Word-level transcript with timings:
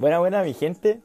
Buena, 0.00 0.18
buena, 0.18 0.42
mi 0.42 0.54
gente. 0.54 1.02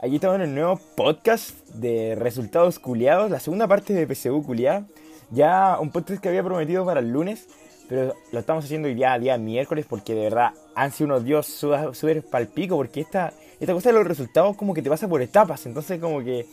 Aquí 0.00 0.14
estamos 0.14 0.36
en 0.36 0.40
el 0.40 0.54
nuevo 0.54 0.80
podcast 0.96 1.68
de 1.68 2.14
resultados 2.14 2.78
culiados, 2.78 3.30
la 3.30 3.40
segunda 3.40 3.68
parte 3.68 3.92
de 3.92 4.06
PSU 4.06 4.42
culiada. 4.42 4.86
Ya 5.30 5.76
un 5.78 5.90
podcast 5.90 6.22
que 6.22 6.30
había 6.30 6.42
prometido 6.42 6.86
para 6.86 7.00
el 7.00 7.10
lunes, 7.10 7.46
pero 7.90 8.14
lo 8.32 8.38
estamos 8.38 8.64
haciendo 8.64 8.88
hoy 8.88 8.94
día, 8.94 9.18
día 9.18 9.36
miércoles, 9.36 9.84
porque 9.86 10.14
de 10.14 10.22
verdad 10.22 10.54
han 10.74 10.92
sido 10.92 11.08
unos 11.08 11.26
días 11.26 11.44
súper 11.44 12.22
palpico, 12.22 12.76
porque 12.76 13.02
esta, 13.02 13.34
esta 13.60 13.74
cosa 13.74 13.90
de 13.90 13.96
los 13.96 14.06
resultados 14.06 14.56
como 14.56 14.72
que 14.72 14.80
te 14.80 14.88
pasa 14.88 15.06
por 15.06 15.20
etapas, 15.20 15.66
entonces 15.66 16.00
como 16.00 16.24
que 16.24 16.46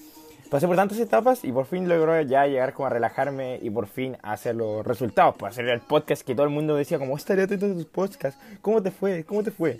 pasé 0.52 0.68
por 0.68 0.76
tantas 0.76 1.00
etapas 1.00 1.46
y 1.46 1.54
por 1.54 1.66
fin 1.66 1.88
logro 1.88 2.22
ya 2.24 2.46
llegar 2.46 2.74
como 2.74 2.88
a 2.88 2.90
relajarme 2.90 3.58
y 3.64 3.70
por 3.70 3.88
fin 3.88 4.18
hacer 4.22 4.58
los 4.58 4.86
resultados, 4.86 5.36
para 5.36 5.52
hacer 5.52 5.70
el 5.70 5.80
podcast 5.80 6.24
que 6.24 6.36
todo 6.36 6.46
el 6.46 6.52
mundo 6.52 6.76
decía 6.76 7.00
como, 7.00 7.16
estaría 7.16 7.46
atento 7.46 7.68
a 7.68 7.70
tus 7.74 7.86
podcasts, 7.86 8.38
¿cómo 8.62 8.84
te 8.84 8.92
fue? 8.92 9.24
¿Cómo 9.24 9.44
te 9.44 9.52
fue? 9.52 9.80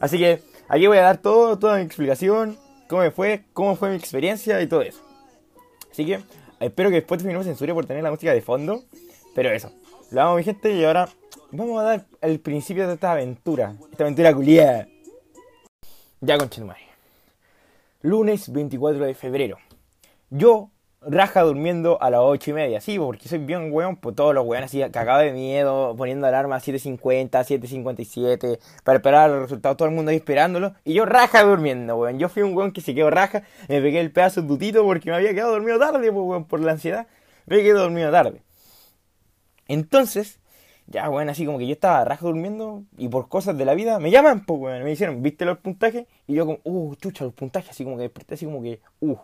Así 0.00 0.18
que 0.18 0.40
aquí 0.68 0.86
voy 0.86 0.98
a 0.98 1.02
dar 1.02 1.18
todo, 1.18 1.58
toda 1.58 1.76
mi 1.76 1.82
explicación, 1.82 2.58
cómo 2.88 3.02
me 3.02 3.10
fue, 3.10 3.44
cómo 3.52 3.76
fue 3.76 3.90
mi 3.90 3.96
experiencia 3.96 4.60
y 4.60 4.66
todo 4.66 4.82
eso. 4.82 5.00
Así 5.90 6.04
que 6.04 6.20
espero 6.60 6.88
que 6.88 6.96
después 6.96 7.22
no 7.24 7.38
me 7.38 7.44
censure 7.44 7.72
por 7.74 7.86
tener 7.86 8.02
la 8.02 8.10
música 8.10 8.32
de 8.32 8.42
fondo. 8.42 8.82
Pero 9.34 9.50
eso, 9.50 9.72
lo 10.10 10.22
amo 10.22 10.36
mi 10.36 10.44
gente 10.44 10.72
y 10.72 10.84
ahora 10.84 11.08
vamos 11.50 11.80
a 11.80 11.84
dar 11.84 12.06
el 12.20 12.40
principio 12.40 12.86
de 12.86 12.94
esta 12.94 13.12
aventura. 13.12 13.74
Esta 13.90 14.04
aventura 14.04 14.32
culiada. 14.32 14.88
Ya 16.20 16.38
con 16.38 16.48
Lunes 18.02 18.52
24 18.52 19.04
de 19.04 19.14
febrero. 19.14 19.58
Yo 20.30 20.70
raja 21.06 21.42
durmiendo 21.42 22.00
a 22.00 22.10
las 22.10 22.20
8 22.22 22.50
y 22.50 22.52
media. 22.52 22.80
Sí, 22.80 22.98
porque 22.98 23.28
soy 23.28 23.38
bien 23.38 23.72
weón, 23.72 23.96
pues 23.96 24.16
todos 24.16 24.34
los 24.34 24.44
weones 24.46 24.70
así 24.70 24.82
cagado 24.90 25.20
de 25.20 25.32
miedo, 25.32 25.94
poniendo 25.96 26.26
alarma 26.26 26.56
a 26.56 26.60
7.50, 26.60 27.30
7.57, 27.30 28.58
para 28.82 28.96
esperar 28.98 29.30
los 29.30 29.42
resultados, 29.42 29.76
todo 29.76 29.88
el 29.88 29.94
mundo 29.94 30.10
ahí 30.10 30.16
esperándolo. 30.16 30.74
Y 30.84 30.94
yo 30.94 31.06
raja 31.06 31.42
durmiendo, 31.44 31.96
weón. 31.96 32.18
Yo 32.18 32.28
fui 32.28 32.42
un 32.42 32.56
weón 32.56 32.72
que 32.72 32.80
se 32.80 32.94
quedó 32.94 33.10
raja, 33.10 33.42
me 33.68 33.80
pegué 33.80 34.00
el 34.00 34.12
pedazo 34.12 34.42
de 34.42 34.48
dutito 34.48 34.84
porque 34.84 35.10
me 35.10 35.16
había 35.16 35.34
quedado 35.34 35.52
dormido 35.52 35.78
tarde, 35.78 36.10
weón, 36.10 36.44
por 36.44 36.60
la 36.60 36.72
ansiedad. 36.72 37.06
Me 37.46 37.58
quedé 37.58 37.72
dormido 37.72 38.10
tarde. 38.10 38.42
Entonces, 39.68 40.40
ya, 40.86 41.08
weón, 41.08 41.28
así 41.28 41.46
como 41.46 41.58
que 41.58 41.66
yo 41.66 41.72
estaba 41.72 42.04
raja 42.04 42.26
durmiendo 42.26 42.84
y 42.98 43.08
por 43.08 43.28
cosas 43.28 43.56
de 43.56 43.64
la 43.64 43.74
vida 43.74 43.98
me 43.98 44.10
llaman, 44.10 44.44
pues, 44.44 44.60
weón. 44.60 44.82
Me 44.84 44.90
dijeron, 44.90 45.22
¿viste 45.22 45.44
los 45.44 45.58
puntajes? 45.58 46.06
Y 46.26 46.34
yo 46.34 46.46
como, 46.46 46.58
uh, 46.64 46.94
chucha, 46.96 47.24
los 47.24 47.34
puntajes, 47.34 47.70
así 47.70 47.84
como 47.84 47.96
que 47.96 48.02
desperté, 48.02 48.34
así 48.34 48.44
como 48.46 48.62
que, 48.62 48.80
uh, 49.00 49.16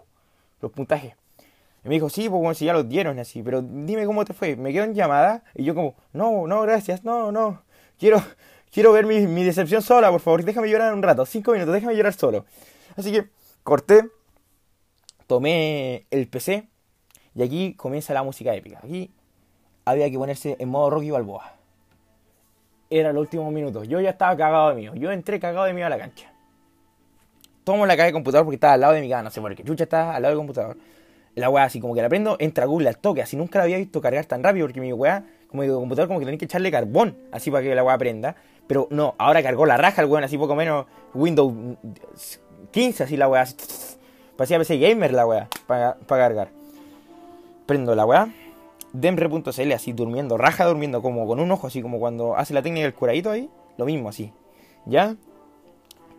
los 0.60 0.72
puntajes. 0.72 1.14
Y 1.84 1.88
me 1.88 1.94
dijo, 1.94 2.10
sí, 2.10 2.28
pues 2.28 2.40
bueno, 2.40 2.54
si 2.54 2.66
ya 2.66 2.72
los 2.72 2.88
dieron 2.88 3.18
así, 3.18 3.42
pero 3.42 3.62
dime 3.62 4.04
cómo 4.04 4.24
te 4.24 4.34
fue. 4.34 4.56
Me 4.56 4.72
quedo 4.72 4.84
en 4.84 4.94
llamada 4.94 5.44
y 5.54 5.64
yo 5.64 5.74
como, 5.74 5.94
no, 6.12 6.46
no, 6.46 6.60
gracias, 6.62 7.04
no, 7.04 7.32
no. 7.32 7.62
Quiero, 7.98 8.22
quiero 8.70 8.92
ver 8.92 9.06
mi, 9.06 9.44
decepción 9.44 9.80
sola, 9.80 10.10
por 10.10 10.20
favor, 10.20 10.44
déjame 10.44 10.68
llorar 10.68 10.92
un 10.92 11.02
rato, 11.02 11.24
cinco 11.24 11.52
minutos, 11.52 11.72
déjame 11.72 11.96
llorar 11.96 12.12
solo. 12.12 12.44
Así 12.96 13.12
que 13.12 13.30
corté, 13.62 14.10
tomé 15.26 16.06
el 16.10 16.28
PC 16.28 16.68
y 17.34 17.42
aquí 17.42 17.74
comienza 17.74 18.12
la 18.12 18.22
música 18.22 18.54
épica. 18.54 18.80
Aquí 18.82 19.10
había 19.86 20.10
que 20.10 20.18
ponerse 20.18 20.56
en 20.58 20.68
modo 20.68 20.90
Rocky 20.90 21.10
Balboa. 21.10 21.54
Era 22.90 23.12
los 23.12 23.22
últimos 23.22 23.50
minutos. 23.52 23.88
Yo 23.88 24.00
ya 24.00 24.10
estaba 24.10 24.36
cagado 24.36 24.70
de 24.70 24.74
mío. 24.74 24.94
Yo 24.96 25.12
entré 25.12 25.38
cagado 25.38 25.64
de 25.64 25.72
mío 25.72 25.86
a 25.86 25.88
la 25.88 25.98
cancha. 25.98 26.30
Tomo 27.62 27.86
la 27.86 27.96
caja 27.96 28.06
de 28.06 28.12
computador 28.12 28.44
porque 28.44 28.56
estaba 28.56 28.72
al 28.74 28.80
lado 28.80 28.92
de 28.94 29.00
mi 29.00 29.08
cama. 29.08 29.22
No 29.22 29.30
sé 29.30 29.40
por. 29.40 29.54
Chucha 29.54 29.84
estaba 29.84 30.16
al 30.16 30.22
lado 30.22 30.32
del 30.32 30.38
computador 30.38 30.76
la 31.34 31.48
weá 31.48 31.64
así 31.64 31.80
como 31.80 31.94
que 31.94 32.02
la 32.02 32.08
prendo, 32.08 32.36
entra 32.38 32.66
Google 32.66 32.88
al 32.88 32.98
toque, 32.98 33.22
así 33.22 33.36
nunca 33.36 33.58
la 33.58 33.64
había 33.64 33.78
visto 33.78 34.00
cargar 34.00 34.24
tan 34.26 34.42
rápido 34.42 34.66
porque 34.66 34.80
mi 34.80 34.92
weá, 34.92 35.24
como 35.48 35.62
digo, 35.62 35.78
computador 35.78 36.08
como 36.08 36.20
que 36.20 36.26
tenía 36.26 36.38
que 36.38 36.44
echarle 36.44 36.70
carbón, 36.70 37.16
así 37.32 37.50
para 37.50 37.62
que 37.62 37.74
la 37.74 37.84
weá 37.84 37.96
prenda. 37.98 38.36
Pero 38.66 38.86
no, 38.90 39.14
ahora 39.18 39.42
cargó 39.42 39.66
la 39.66 39.76
raja 39.76 40.02
el 40.02 40.08
weón, 40.08 40.24
así 40.24 40.38
poco 40.38 40.54
menos 40.54 40.86
Windows 41.14 41.52
15, 42.70 43.04
así 43.04 43.16
la 43.16 43.28
weá, 43.28 43.42
así, 43.42 43.56
parecía 44.36 44.58
PC 44.58 44.78
Gamer 44.78 45.12
la 45.12 45.26
weá, 45.26 45.48
para, 45.66 45.96
cargar. 46.06 46.50
Prendo 47.66 47.94
la 47.94 48.06
weá, 48.06 48.32
demre.cl 48.92 49.72
así 49.72 49.92
durmiendo, 49.92 50.36
raja 50.38 50.66
durmiendo 50.66 51.02
como 51.02 51.26
con 51.26 51.40
un 51.40 51.50
ojo, 51.50 51.66
así 51.66 51.82
como 51.82 51.98
cuando 51.98 52.36
hace 52.36 52.54
la 52.54 52.62
técnica 52.62 52.84
del 52.84 52.94
curadito 52.94 53.30
ahí, 53.30 53.48
lo 53.76 53.86
mismo 53.86 54.08
así. 54.08 54.32
¿Ya? 54.86 55.16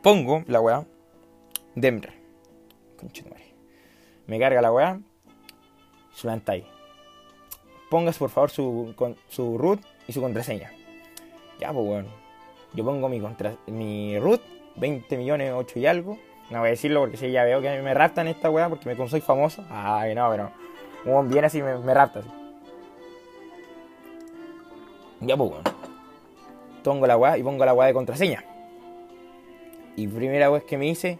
Pongo 0.01 0.43
la 0.47 0.61
weá, 0.61 0.85
demre. 1.75 2.21
Me 4.31 4.39
carga 4.39 4.61
la 4.61 4.71
weá, 4.71 4.97
su 6.13 6.29
ahí. 6.29 6.65
Pongas 7.89 8.17
por 8.17 8.29
favor 8.29 8.49
su, 8.49 8.93
con, 8.95 9.17
su 9.27 9.57
root 9.57 9.81
y 10.07 10.13
su 10.13 10.21
contraseña. 10.21 10.71
Ya, 11.59 11.73
pues 11.73 11.85
bueno. 11.85 12.07
Yo 12.73 12.85
pongo 12.85 13.09
mi, 13.09 13.19
contra, 13.19 13.57
mi 13.67 14.17
root, 14.19 14.41
20 14.77 15.17
millones, 15.17 15.51
8 15.53 15.79
y 15.79 15.85
algo. 15.85 16.17
No 16.49 16.59
voy 16.59 16.69
a 16.69 16.71
decirlo 16.71 17.01
porque 17.01 17.17
si 17.17 17.29
ya 17.29 17.43
veo 17.43 17.61
que 17.61 17.81
me 17.81 17.93
raptan 17.93 18.29
esta 18.29 18.49
weá 18.49 18.69
porque 18.69 18.87
me, 18.87 18.95
como 18.95 19.09
soy 19.09 19.19
famoso. 19.19 19.65
Ay, 19.69 20.15
no, 20.15 20.29
pero. 20.31 20.49
Como 21.03 21.23
bien 21.25 21.43
así 21.43 21.61
me, 21.61 21.77
me 21.79 21.93
rapta. 21.93 22.21
Ya, 25.19 25.35
pues 25.35 25.49
bueno. 25.49 25.71
Pongo 26.85 27.05
la 27.05 27.17
weá 27.17 27.37
y 27.37 27.43
pongo 27.43 27.65
la 27.65 27.73
weá 27.73 27.87
de 27.87 27.93
contraseña. 27.93 28.45
Y 29.97 30.07
primera 30.07 30.49
vez 30.49 30.63
que 30.63 30.77
me 30.77 30.85
dice 30.85 31.19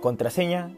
contraseña 0.00 0.70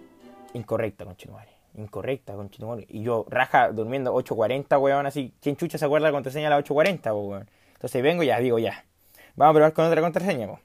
incorrecta, 0.55 1.05
conchetumare 1.05 1.61
incorrecta, 1.75 2.35
conchetumare. 2.35 2.87
Y 2.89 3.03
yo, 3.03 3.27
raja, 3.29 3.71
durmiendo 3.71 4.15
8.40, 4.15 4.81
weón, 4.81 5.07
así. 5.07 5.33
¿Quién 5.41 5.57
chucha 5.57 5.79
se 5.79 5.85
acuerda 5.85 6.09
la 6.09 6.13
contraseña 6.13 6.49
a 6.49 6.51
las 6.51 6.65
8.40, 6.65 7.13
weón? 7.15 7.49
Entonces 7.75 8.03
vengo 8.03 8.23
y 8.23 8.27
ya, 8.27 8.39
digo 8.41 8.59
ya. 8.59 8.85
Vamos 9.37 9.53
a 9.53 9.55
probar 9.55 9.73
con 9.73 9.85
otra 9.87 10.01
contraseña, 10.01 10.47
weón. 10.47 10.61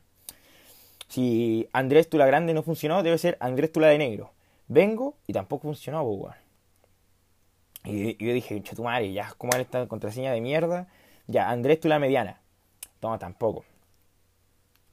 Si 1.08 1.70
Andrés 1.72 2.10
Tula 2.10 2.26
Grande 2.26 2.54
no 2.54 2.64
funcionó, 2.64 3.04
debe 3.04 3.18
ser 3.18 3.38
Andrés 3.40 3.72
Tula 3.72 3.88
de 3.88 3.98
Negro. 3.98 4.32
Vengo 4.68 5.16
y 5.28 5.34
tampoco 5.34 5.64
funcionó, 5.64 6.04
weón. 6.04 6.36
Y, 7.84 8.24
yo 8.24 8.34
dije, 8.34 8.64
madre, 8.82 9.14
ya, 9.14 9.32
¿cómo 9.38 9.54
era 9.54 9.62
esta 9.62 9.88
contraseña 9.88 10.32
de 10.32 10.42
mierda? 10.42 10.88
Ya, 11.28 11.50
Andrés 11.50 11.80
Tula 11.80 12.00
Mediana. 12.00 12.40
Toma, 13.00 13.20
tampoco. 13.20 13.64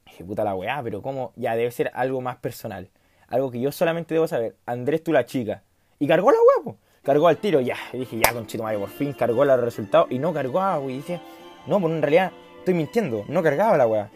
Dije, 0.05 0.23
puta 0.23 0.43
la 0.43 0.53
weá, 0.53 0.81
pero 0.83 1.01
¿cómo? 1.01 1.33
Ya, 1.35 1.55
debe 1.55 1.71
ser 1.71 1.89
algo 1.95 2.21
más 2.21 2.37
personal. 2.37 2.89
Algo 3.33 3.49
que 3.49 3.59
yo 3.59 3.71
solamente 3.71 4.13
debo 4.13 4.27
saber. 4.27 4.57
Andrés 4.67 5.03
Tula 5.03 5.25
Chica. 5.25 5.63
Y 5.97 6.05
cargó 6.07 6.29
la 6.29 6.37
huevo. 6.37 6.77
Cargó 7.01 7.27
al 7.27 7.37
tiro, 7.37 7.61
ya. 7.61 7.75
Y 7.91 7.97
dije, 7.97 8.19
ya, 8.23 8.31
conchito 8.31 8.61
madre, 8.61 8.77
por 8.77 8.89
fin 8.89 9.11
cargó 9.11 9.43
los 9.43 9.59
resultados. 9.59 10.11
Y 10.11 10.19
no 10.19 10.31
cargó, 10.31 10.61
güey. 10.81 10.93
Y 10.93 10.97
dije, 10.99 11.19
no, 11.65 11.81
pues 11.81 11.93
en 11.95 12.03
realidad 12.03 12.31
estoy 12.59 12.75
mintiendo. 12.75 13.25
No 13.27 13.41
cargaba 13.41 13.75
la 13.75 13.87
weá. 13.87 14.11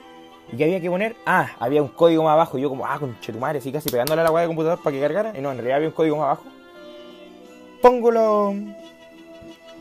¿Y 0.53 0.57
qué 0.57 0.65
había 0.65 0.79
que 0.79 0.91
poner? 0.91 1.15
Ah, 1.25 1.49
había 1.59 1.81
un 1.81 1.87
código 1.87 2.21
más 2.21 2.33
abajo. 2.33 2.59
Y 2.59 2.61
yo 2.61 2.69
como, 2.69 2.85
ah, 2.85 2.99
conchito 2.99 3.39
madre, 3.39 3.57
así 3.57 3.71
casi 3.71 3.89
pegándole 3.89 4.21
a 4.21 4.23
la 4.23 4.29
weá 4.29 4.43
de 4.43 4.49
computador 4.49 4.83
para 4.83 4.95
que 4.95 5.01
cargara. 5.01 5.33
Y 5.35 5.41
no, 5.41 5.49
en 5.49 5.57
realidad 5.57 5.77
había 5.77 5.89
un 5.89 5.95
código 5.95 6.17
más 6.17 6.25
abajo. 6.25 6.43
Pongo 7.81 8.11
los... 8.11 8.55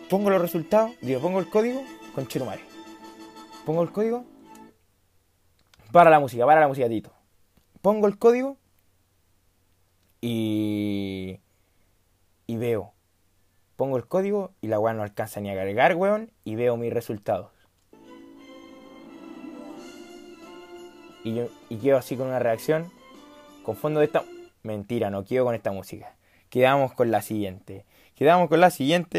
Pongo 0.09 0.31
los 0.31 0.41
resultados. 0.41 0.93
Digo, 1.03 1.21
pongo 1.21 1.41
el 1.41 1.51
código. 1.51 1.83
Conchito 2.15 2.47
madre. 2.47 2.63
Pongo 3.67 3.83
el 3.83 3.93
código. 3.93 4.25
Para 5.93 6.09
la 6.09 6.21
música, 6.21 6.47
para 6.47 6.63
la 6.63 6.69
música, 6.69 6.89
Tito. 6.89 7.13
Pongo 7.83 8.07
el 8.07 8.17
código. 8.17 8.57
Y 10.21 11.41
y 12.47 12.57
veo. 12.57 12.93
Pongo 13.77 13.97
el 13.97 14.07
código 14.07 14.53
y 14.61 14.69
la 14.69 14.79
weá 14.79 14.95
no 14.95 15.03
alcanza 15.03 15.41
ni 15.41 15.51
a 15.51 15.55
cargar, 15.55 15.97
weón, 15.97 16.31
y 16.45 16.55
veo 16.55 16.77
mis 16.77 16.93
resultados. 16.93 17.51
Y 21.25 21.35
yo 21.35 21.49
y 21.69 21.77
quedo 21.77 21.99
así 21.99 22.17
con 22.17 22.29
una 22.29 22.39
reacción. 22.39 22.91
Con 23.65 23.77
fondo 23.77 24.01
de 24.01 24.07
esta. 24.07 24.25
Mentira, 24.63 25.11
no 25.11 25.25
quedo 25.25 25.45
con 25.45 25.55
esta 25.55 25.73
música. 25.73 26.17
Quedamos 26.49 26.93
con 26.93 27.11
la 27.11 27.21
siguiente. 27.21 27.85
Quedamos 28.15 28.49
con 28.49 28.61
la 28.61 28.71
siguiente. 28.71 29.19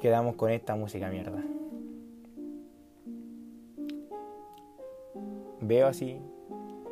Quedamos 0.00 0.36
con 0.36 0.50
esta 0.50 0.74
música 0.74 1.08
mierda. 1.08 1.42
Veo 5.60 5.86
así. 5.86 6.20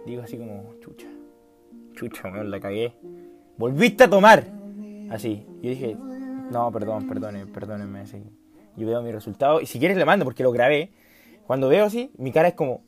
Digo 0.06 0.23
así 0.23 0.38
como, 0.38 0.75
chucha. 0.81 1.16
Chucha, 1.97 2.31
weón, 2.31 2.51
la 2.51 2.61
cagué. 2.61 2.93
Volviste 3.57 4.05
a 4.05 4.11
tomar. 4.11 4.45
Así. 5.11 5.45
Yo 5.63 5.71
dije, 5.71 5.97
no, 6.53 6.71
perdón, 6.71 7.09
perdone, 7.09 7.47
perdónenme. 7.47 8.01
Así. 8.01 8.23
Yo 8.77 8.87
veo 8.87 9.03
mi 9.03 9.11
resultado 9.11 9.61
y 9.61 9.67
si 9.67 9.79
quieres 9.79 9.97
le 9.97 10.05
mando 10.05 10.25
porque 10.25 10.43
lo 10.43 10.53
grabé. 10.53 10.91
Cuando 11.47 11.69
veo 11.69 11.87
así, 11.87 12.13
mi 12.19 12.31
cara 12.31 12.49
es 12.49 12.55
como. 12.55 12.83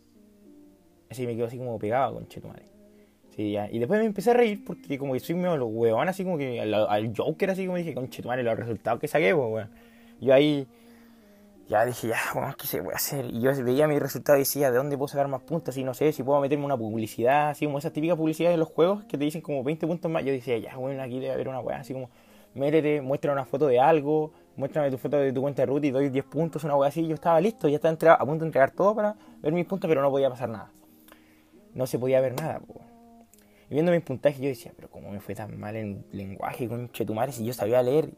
Así 1.10 1.26
me 1.26 1.34
quedo 1.34 1.46
así 1.46 1.56
como 1.56 1.78
pegado 1.78 2.14
con 2.14 2.26
madre. 2.48 2.64
Sí, 3.34 3.52
ya. 3.52 3.70
Y 3.70 3.78
después 3.78 4.00
me 4.00 4.06
empecé 4.06 4.32
a 4.32 4.34
reír 4.34 4.62
porque 4.64 4.98
como 4.98 5.14
que 5.14 5.20
soy 5.20 5.36
medio 5.36 5.64
huevón, 5.64 6.08
así 6.08 6.24
como 6.24 6.36
que 6.36 6.60
al, 6.60 7.12
Joker, 7.16 7.50
así 7.50 7.64
como 7.64 7.78
dije, 7.78 7.94
con 7.94 8.10
madre, 8.26 8.42
los 8.42 8.58
resultados 8.58 9.00
que 9.00 9.08
saqué, 9.08 9.34
pues, 9.34 9.48
weón. 9.50 9.70
Yo 10.20 10.34
ahí. 10.34 10.66
Ya 11.68 11.84
dije, 11.84 12.08
ya, 12.08 12.18
bueno, 12.34 12.54
¿qué 12.58 12.66
se 12.66 12.82
puede 12.82 12.96
hacer? 12.96 13.26
Y 13.26 13.40
yo 13.40 13.52
veía 13.62 13.86
mi 13.86 13.98
resultado 13.98 14.38
y 14.38 14.40
decía, 14.40 14.70
¿de 14.70 14.78
dónde 14.78 14.96
puedo 14.96 15.08
sacar 15.08 15.28
más 15.28 15.42
puntos? 15.42 15.76
Y 15.76 15.84
no 15.84 15.92
sé, 15.92 16.12
si 16.12 16.22
puedo 16.22 16.40
meterme 16.40 16.64
una 16.64 16.78
publicidad, 16.78 17.50
así 17.50 17.66
como 17.66 17.78
esas 17.78 17.92
típicas 17.92 18.16
publicidades 18.16 18.54
de 18.54 18.58
los 18.58 18.68
juegos 18.68 19.04
que 19.04 19.18
te 19.18 19.24
dicen 19.24 19.42
como 19.42 19.62
20 19.62 19.86
puntos 19.86 20.10
más. 20.10 20.24
Yo 20.24 20.32
decía, 20.32 20.56
ya, 20.56 20.76
bueno, 20.76 21.02
aquí 21.02 21.20
debe 21.20 21.34
haber 21.34 21.48
una 21.48 21.60
weá, 21.60 21.80
así 21.80 21.92
como, 21.92 22.08
métete, 22.54 23.02
muestra 23.02 23.32
una 23.32 23.44
foto 23.44 23.66
de 23.66 23.78
algo, 23.78 24.32
muéstrame 24.56 24.90
tu 24.90 24.96
foto 24.96 25.18
de 25.18 25.30
tu 25.30 25.42
cuenta 25.42 25.60
de 25.62 25.66
root 25.66 25.84
y 25.84 25.90
doy 25.90 26.08
10 26.08 26.24
puntos, 26.24 26.64
una 26.64 26.74
weá 26.74 26.88
así. 26.88 27.06
Yo 27.06 27.14
estaba 27.14 27.38
listo, 27.38 27.68
ya 27.68 27.76
estaba 27.76 28.14
a 28.14 28.24
punto 28.24 28.44
de 28.44 28.46
entregar 28.46 28.70
todo 28.70 28.94
para 28.94 29.16
ver 29.42 29.52
mis 29.52 29.66
puntos, 29.66 29.88
pero 29.88 30.00
no 30.00 30.10
podía 30.10 30.30
pasar 30.30 30.48
nada. 30.48 30.70
no 31.74 31.86
se 31.86 31.98
podía 31.98 32.20
ver 32.22 32.34
nada, 32.40 32.60
po. 32.60 32.80
Y 33.68 33.74
viendo 33.74 33.92
mis 33.92 34.00
puntajes 34.00 34.40
yo 34.40 34.48
decía, 34.48 34.72
pero 34.74 34.88
¿cómo 34.88 35.10
me 35.10 35.20
fue 35.20 35.34
tan 35.34 35.58
mal 35.60 35.76
en 35.76 36.06
lenguaje, 36.12 36.66
con 36.66 36.90
chetumares? 36.92 37.34
Si 37.34 37.44
yo 37.44 37.52
sabía 37.52 37.82
leer, 37.82 38.10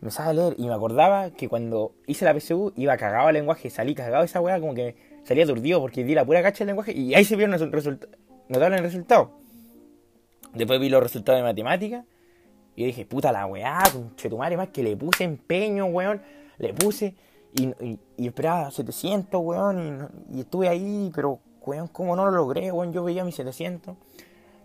me 0.00 0.10
sabía 0.10 0.32
leer. 0.32 0.54
Y 0.58 0.66
me 0.66 0.74
acordaba 0.74 1.30
que 1.30 1.48
cuando 1.48 1.92
hice 2.06 2.24
la 2.24 2.38
PSU 2.38 2.72
iba 2.76 2.96
cagado 2.96 3.28
el 3.28 3.34
lenguaje, 3.34 3.70
salí 3.70 3.94
cagado 3.94 4.24
esa 4.24 4.40
weá, 4.40 4.60
como 4.60 4.74
que 4.74 4.96
salía 5.24 5.44
aturdido 5.44 5.80
porque 5.80 6.04
di 6.04 6.14
la 6.14 6.24
pura 6.24 6.42
cacha 6.42 6.58
del 6.58 6.68
lenguaje 6.68 6.92
y 6.92 7.14
ahí 7.14 7.24
se 7.24 7.36
vieron 7.36 7.58
los 7.58 7.70
resultados, 7.70 8.16
notables 8.48 8.80
resultados. 8.80 9.28
Después 10.54 10.80
vi 10.80 10.88
los 10.88 11.02
resultados 11.02 11.40
de 11.40 11.44
matemática 11.44 12.04
y 12.74 12.84
dije, 12.86 13.04
puta 13.04 13.32
la 13.32 13.46
weá, 13.46 13.82
chetumare, 14.16 14.56
más 14.56 14.68
que 14.68 14.82
le 14.82 14.96
puse 14.96 15.24
empeño, 15.24 15.86
weón, 15.86 16.22
le 16.58 16.72
puse 16.72 17.14
y, 17.54 17.98
y, 18.16 18.26
esperaba 18.26 18.70
700, 18.70 19.40
weón, 19.42 20.10
y, 20.30 20.36
y, 20.36 20.40
estuve 20.40 20.68
ahí, 20.68 21.10
pero, 21.14 21.40
weón, 21.64 21.88
¿cómo 21.88 22.14
no 22.14 22.24
lo 22.26 22.30
logré, 22.30 22.70
weón? 22.70 22.92
Yo 22.92 23.02
veía 23.02 23.24
mis 23.24 23.34
700. 23.34 23.96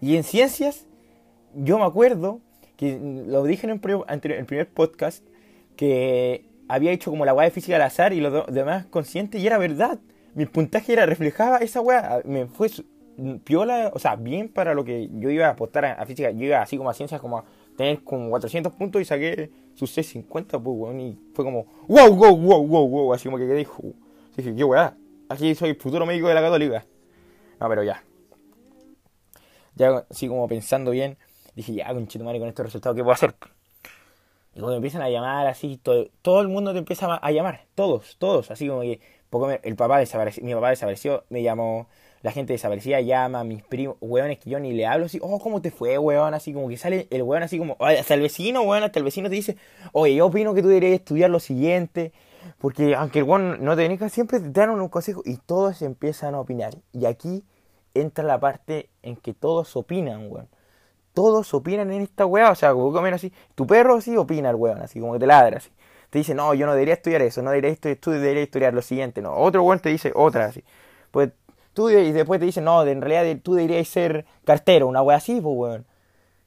Y 0.01 0.15
en 0.15 0.23
ciencias, 0.23 0.85
yo 1.55 1.79
me 1.79 1.85
acuerdo 1.85 2.39
que 2.83 2.99
lo 3.27 3.43
dije 3.43 3.65
en 3.65 3.71
el, 3.71 4.45
primer 4.45 4.69
podcast, 4.69 5.25
que 5.75 6.45
había 6.67 6.91
hecho 6.91 7.11
como 7.11 7.25
la 7.25 7.33
weá 7.33 7.45
de 7.45 7.51
física 7.51 7.75
al 7.77 7.81
azar 7.81 8.13
y 8.13 8.19
los 8.19 8.45
demás 8.47 8.85
conscientes, 8.87 9.41
y 9.41 9.47
era 9.47 9.57
verdad. 9.57 9.99
Mi 10.35 10.45
puntaje 10.45 10.95
reflejaba 11.05 11.57
esa 11.57 11.81
weá. 11.81 12.21
Me 12.25 12.47
fue 12.47 12.69
piola, 13.43 13.91
o 13.93 13.99
sea, 13.99 14.15
bien 14.15 14.49
para 14.49 14.73
lo 14.73 14.83
que 14.83 15.09
yo 15.13 15.29
iba 15.29 15.47
a 15.47 15.51
apostar 15.51 15.85
a, 15.85 16.05
física. 16.05 16.31
Yo 16.31 16.45
iba 16.45 16.61
así 16.61 16.77
como 16.77 16.89
a 16.89 16.93
ciencias, 16.93 17.21
como 17.21 17.37
a 17.37 17.45
tener 17.77 18.03
como 18.03 18.29
400 18.29 18.73
puntos 18.73 19.01
y 19.01 19.05
saqué 19.05 19.49
sus 19.75 19.91
650, 19.91 20.59
pues, 20.59 20.77
weón. 20.77 20.99
Y 20.99 21.19
fue 21.33 21.45
como, 21.45 21.65
wow, 21.87 22.13
wow, 22.13 22.35
wow, 22.35 22.67
wow, 22.67 22.87
wow. 22.87 23.13
Así 23.13 23.25
como 23.25 23.37
que 23.37 23.45
quedé, 23.45 23.67
dije, 24.35 24.55
qué 24.55 24.63
weá. 24.63 24.97
Aquí 25.29 25.55
soy 25.55 25.73
futuro 25.75 26.05
médico 26.05 26.27
de 26.27 26.33
la 26.33 26.41
Católica. 26.41 26.85
No, 27.59 27.69
pero 27.69 27.83
ya 27.83 28.03
ya 29.75 30.05
así 30.09 30.27
como 30.27 30.47
pensando 30.47 30.91
bien, 30.91 31.17
dije, 31.55 31.73
ya, 31.73 31.93
con 31.93 32.07
Chitumari, 32.07 32.39
con 32.39 32.49
estos 32.49 32.65
resultados, 32.65 32.95
¿qué 32.95 33.03
puedo 33.03 33.13
hacer? 33.13 33.35
Y 34.55 34.59
cuando 34.59 34.75
empiezan 34.75 35.01
a 35.01 35.09
llamar 35.09 35.47
así, 35.47 35.79
todo, 35.81 36.07
todo 36.21 36.41
el 36.41 36.47
mundo 36.47 36.73
te 36.73 36.79
empieza 36.79 37.15
a 37.15 37.31
llamar, 37.31 37.65
todos, 37.75 38.17
todos, 38.19 38.51
así 38.51 38.67
como 38.67 38.81
que 38.81 38.99
poco 39.29 39.49
el 39.49 39.75
papá 39.75 39.97
desapareció, 39.97 40.43
mi 40.43 40.53
papá 40.53 40.69
desapareció, 40.69 41.23
me 41.29 41.41
llamó, 41.41 41.87
la 42.21 42.31
gente 42.31 42.53
desaparecía, 42.53 43.01
llama, 43.01 43.43
mis 43.43 43.63
primos, 43.63 43.97
weones 43.99 44.37
que 44.37 44.51
yo 44.51 44.59
ni 44.59 44.73
le 44.73 44.85
hablo, 44.85 45.07
así, 45.07 45.19
oh, 45.23 45.39
¿cómo 45.39 45.59
te 45.61 45.71
fue, 45.71 45.97
weón? 45.97 46.35
Así 46.35 46.53
como 46.53 46.69
que 46.69 46.77
sale 46.77 47.07
el 47.09 47.23
weón 47.23 47.41
así 47.41 47.57
como, 47.57 47.75
hasta 47.79 48.13
el 48.13 48.21
vecino, 48.21 48.61
weón, 48.61 48.83
hasta 48.83 48.99
el 48.99 49.05
vecino 49.05 49.27
te 49.27 49.35
dice, 49.35 49.57
oye, 49.91 50.15
yo 50.15 50.27
opino 50.27 50.53
que 50.53 50.61
tú 50.61 50.67
deberías 50.67 50.93
estudiar 50.93 51.31
lo 51.31 51.39
siguiente, 51.39 52.11
porque 52.59 52.93
aunque 52.95 53.19
el 53.19 53.25
weón 53.25 53.63
no 53.63 53.75
te 53.75 53.87
venga, 53.87 54.07
siempre 54.09 54.39
te 54.39 54.49
dan 54.51 54.69
un 54.69 54.87
consejo 54.87 55.23
y 55.25 55.37
todos 55.37 55.81
empiezan 55.81 56.35
a 56.35 56.39
opinar. 56.39 56.75
Y 56.91 57.05
aquí 57.05 57.43
entra 57.95 58.23
la 58.23 58.39
parte 58.39 58.89
en 59.01 59.15
que 59.15 59.33
todos 59.33 59.75
opinan, 59.75 60.31
weón. 60.31 60.47
Todos 61.13 61.53
opinan 61.53 61.91
en 61.91 62.01
esta 62.01 62.25
weá, 62.25 62.51
o 62.51 62.55
sea, 62.55 62.73
como 62.73 62.91
comer 62.91 63.13
así. 63.13 63.31
Tu 63.55 63.67
perro 63.67 64.01
sí 64.01 64.17
opina 64.17 64.49
el 64.49 64.55
weón, 64.55 64.81
así 64.81 64.99
como 64.99 65.13
que 65.13 65.19
te 65.19 65.27
ladra, 65.27 65.57
así. 65.57 65.69
Te 66.09 66.19
dice, 66.19 66.33
no, 66.35 66.53
yo 66.53 66.65
no 66.65 66.73
debería 66.73 66.95
estudiar 66.95 67.21
eso, 67.21 67.41
no 67.41 67.51
debería 67.51 67.71
estudiar, 67.71 67.97
tú 67.97 68.11
deberías 68.11 68.43
estudiar 68.45 68.73
lo 68.73 68.81
siguiente, 68.81 69.21
no. 69.21 69.35
Otro 69.35 69.63
weón 69.63 69.79
te 69.79 69.89
dice 69.89 70.11
otra, 70.15 70.45
así. 70.45 70.63
Pues 71.11 71.31
tú 71.73 71.89
y 71.89 72.11
después 72.11 72.39
te 72.39 72.45
dice, 72.45 72.61
no, 72.61 72.85
en 72.85 73.01
realidad 73.01 73.39
tú 73.43 73.55
deberías 73.55 73.87
ser 73.87 74.25
cartero, 74.43 74.87
una 74.87 75.01
weá 75.01 75.17
así, 75.17 75.39
pues 75.41 75.55
weón. 75.55 75.85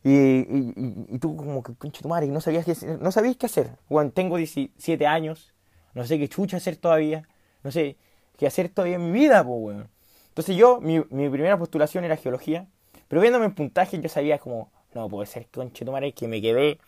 Y, 0.04 0.10
y, 0.12 0.74
y, 1.08 1.18
tú 1.18 1.36
como 1.36 1.62
que, 1.64 1.74
concha 1.74 2.00
tu 2.00 2.08
madre, 2.08 2.28
no 2.28 2.40
sabías 2.40 2.64
qué, 2.64 2.76
no 3.00 3.10
sabías 3.10 3.36
qué 3.36 3.46
hacer. 3.46 3.70
Weón, 3.88 4.12
tengo 4.12 4.36
17 4.36 5.04
años, 5.06 5.52
no 5.94 6.04
sé 6.04 6.18
qué 6.18 6.28
chucha 6.28 6.58
hacer 6.58 6.76
todavía, 6.76 7.28
no 7.64 7.72
sé 7.72 7.96
qué 8.36 8.46
hacer 8.46 8.68
todavía 8.68 8.96
en 8.96 9.10
mi 9.10 9.18
vida, 9.18 9.44
pues 9.44 9.58
weón. 9.60 9.88
Entonces 10.28 10.54
yo, 10.54 10.80
mi, 10.80 11.02
mi 11.10 11.28
primera 11.28 11.58
postulación 11.58 12.04
era 12.04 12.16
geología, 12.16 12.68
pero 13.08 13.20
viéndome 13.20 13.46
en 13.46 13.54
puntaje 13.54 14.00
yo 14.00 14.08
sabía 14.08 14.38
como, 14.38 14.70
no 14.94 15.08
puede 15.08 15.26
ser 15.26 15.46
conchetumare 15.48 16.12
que 16.12 16.28
me 16.28 16.40
quedé 16.40 16.78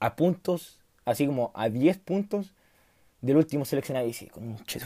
a 0.00 0.16
puntos, 0.16 0.80
así 1.04 1.26
como 1.26 1.50
a 1.54 1.68
10 1.68 1.98
puntos 1.98 2.54
del 3.20 3.36
último 3.36 3.64
seleccionado. 3.64 4.06
Y 4.06 4.08
dice, 4.08 4.30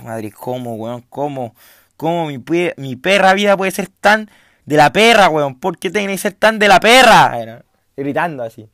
madre, 0.02 0.30
¿cómo, 0.32 0.74
weón? 0.76 1.02
¿Cómo? 1.08 1.54
¿Cómo 1.96 2.26
mi, 2.26 2.42
mi 2.76 2.96
perra 2.96 3.34
vida 3.34 3.56
puede 3.56 3.70
ser 3.70 3.88
tan 3.88 4.30
de 4.64 4.76
la 4.76 4.92
perra, 4.92 5.28
weón? 5.28 5.58
¿Por 5.58 5.78
qué 5.78 5.90
tiene 5.90 6.12
que 6.12 6.18
ser 6.18 6.32
tan 6.32 6.58
de 6.58 6.68
la 6.68 6.80
perra? 6.80 7.64
gritando 7.96 8.42
así. 8.42 8.68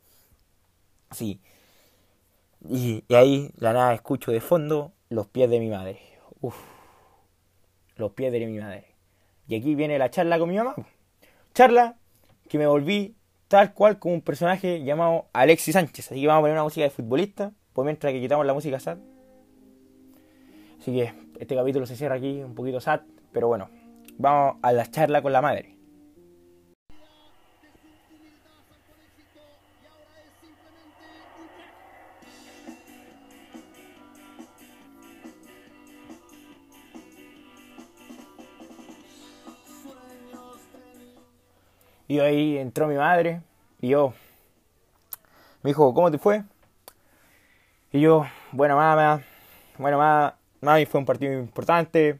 Así. 1.11 1.41
Y, 2.69 3.05
y 3.09 3.15
ahí, 3.15 3.51
la 3.56 3.73
nada, 3.73 3.94
escucho 3.94 4.31
de 4.31 4.41
fondo 4.41 4.93
los 5.09 5.27
pies 5.27 5.51
de 5.51 5.61
mi 5.61 5.69
madre. 5.69 6.01
Uf 6.41 6.56
los 7.99 8.12
pies 8.12 8.33
de 8.33 8.47
mi 8.47 8.59
madre. 8.59 8.85
Y 9.47 9.56
aquí 9.56 9.75
viene 9.75 9.99
la 9.99 10.11
charla 10.11 10.39
con 10.39 10.49
mi 10.49 10.56
mamá. 10.56 10.75
Charla 11.58 11.96
que 12.49 12.56
me 12.56 12.69
volví 12.69 13.16
tal 13.49 13.75
cual 13.75 13.99
como 13.99 14.14
un 14.14 14.20
personaje 14.20 14.84
llamado 14.84 15.26
Alexis 15.32 15.72
Sánchez. 15.72 16.12
Así 16.12 16.20
que 16.20 16.26
vamos 16.28 16.38
a 16.38 16.43
poner 16.43 16.52
una 16.52 16.62
música 16.62 16.84
de 16.84 16.90
futbolista, 16.90 17.50
por 17.72 17.84
mientras 17.84 18.12
que 18.12 18.20
quitamos 18.20 18.46
la 18.46 18.55
música 18.55 18.78
sad. 18.78 18.99
Así 20.78 20.93
que 20.93 21.12
este 21.40 21.56
capítulo 21.56 21.84
se 21.84 21.96
cierra 21.96 22.14
aquí 22.14 22.44
un 22.44 22.55
poquito 22.55 22.81
sad, 22.81 23.00
pero 23.32 23.49
bueno, 23.49 23.70
vamos 24.19 24.58
a 24.62 24.70
la 24.70 24.88
charla 24.88 25.20
con 25.20 25.32
la 25.32 25.43
madre. 25.43 25.78
Y 42.08 42.20
ahí 42.20 42.56
entró 42.56 42.88
mi 42.88 42.96
madre 42.96 43.43
y 43.81 43.88
yo, 43.88 44.14
me 45.62 45.70
dijo, 45.70 45.93
¿cómo 45.93 46.10
te 46.10 46.16
fue? 46.16 46.43
Y 47.93 48.00
yo, 48.00 48.26
bueno, 48.50 48.76
mamá, 48.76 49.22
bueno, 49.76 49.99
mamá, 49.99 50.38
mami, 50.62 50.87
fue 50.87 51.00
un 51.00 51.05
partido 51.05 51.34
importante, 51.34 52.19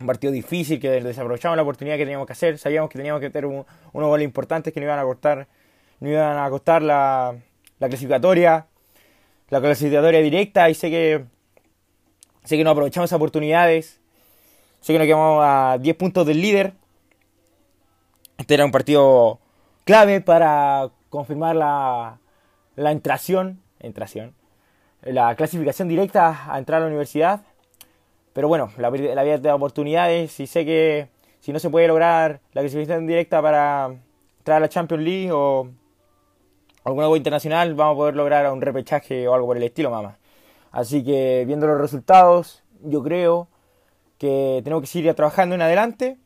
un 0.00 0.06
partido 0.06 0.32
difícil 0.32 0.80
que 0.80 0.90
desaprovechamos 1.02 1.56
la 1.56 1.62
oportunidad 1.62 1.96
que 1.96 2.04
teníamos 2.04 2.26
que 2.26 2.32
hacer, 2.32 2.56
sabíamos 2.56 2.88
que 2.88 2.96
teníamos 2.98 3.20
que 3.20 3.28
tener 3.28 3.46
unos 3.46 3.66
goles 3.92 4.24
importantes 4.24 4.72
que 4.72 4.80
no 4.80 4.86
iban 4.86 4.98
a 4.98 5.02
cortar, 5.02 5.46
no 6.00 6.08
iban 6.08 6.38
a 6.38 6.48
costar 6.48 6.80
la, 6.80 7.36
la 7.78 7.88
clasificatoria, 7.88 8.66
la 9.50 9.60
clasificatoria 9.60 10.20
directa. 10.20 10.70
Y 10.70 10.74
sé 10.74 10.88
que 10.90 11.24
sé 12.44 12.56
que 12.56 12.64
no 12.64 12.70
aprovechamos 12.70 13.08
esas 13.08 13.16
oportunidades, 13.16 14.00
sé 14.80 14.92
que 14.92 14.98
nos 14.98 15.06
quedamos 15.06 15.42
a 15.44 15.78
10 15.78 15.96
puntos 15.96 16.26
del 16.26 16.40
líder 16.40 16.74
este 18.38 18.54
era 18.54 18.64
un 18.64 18.72
partido 18.72 19.38
clave 19.84 20.20
para 20.20 20.90
confirmar 21.08 21.56
la, 21.56 22.18
la 22.76 22.92
entración, 22.92 23.60
entración, 23.80 24.34
la 25.02 25.34
clasificación 25.36 25.88
directa 25.88 26.52
a 26.52 26.58
entrar 26.58 26.78
a 26.78 26.84
la 26.84 26.88
universidad. 26.88 27.42
Pero 28.32 28.48
bueno, 28.48 28.72
la, 28.78 28.90
la 28.90 29.22
vida 29.22 29.38
de 29.38 29.52
oportunidades 29.52 30.40
y 30.40 30.46
sé 30.46 30.64
que 30.64 31.08
si 31.40 31.52
no 31.52 31.58
se 31.58 31.70
puede 31.70 31.86
lograr 31.86 32.40
la 32.52 32.62
clasificación 32.62 33.06
directa 33.06 33.40
para 33.40 33.94
entrar 34.38 34.56
a 34.56 34.60
la 34.60 34.68
Champions 34.68 35.04
League 35.04 35.30
o 35.30 35.70
alguna 36.84 37.06
cosa 37.06 37.18
internacional, 37.18 37.74
vamos 37.74 37.94
a 37.94 37.96
poder 37.96 38.16
lograr 38.16 38.50
un 38.52 38.60
repechaje 38.60 39.28
o 39.28 39.34
algo 39.34 39.46
por 39.46 39.56
el 39.56 39.62
estilo, 39.62 39.90
mamá. 39.90 40.18
Así 40.72 41.04
que 41.04 41.44
viendo 41.46 41.66
los 41.66 41.80
resultados, 41.80 42.64
yo 42.82 43.02
creo 43.02 43.48
que 44.18 44.60
tenemos 44.64 44.82
que 44.82 44.88
seguir 44.88 45.14
trabajando 45.14 45.54
en 45.54 45.62
adelante 45.62 46.18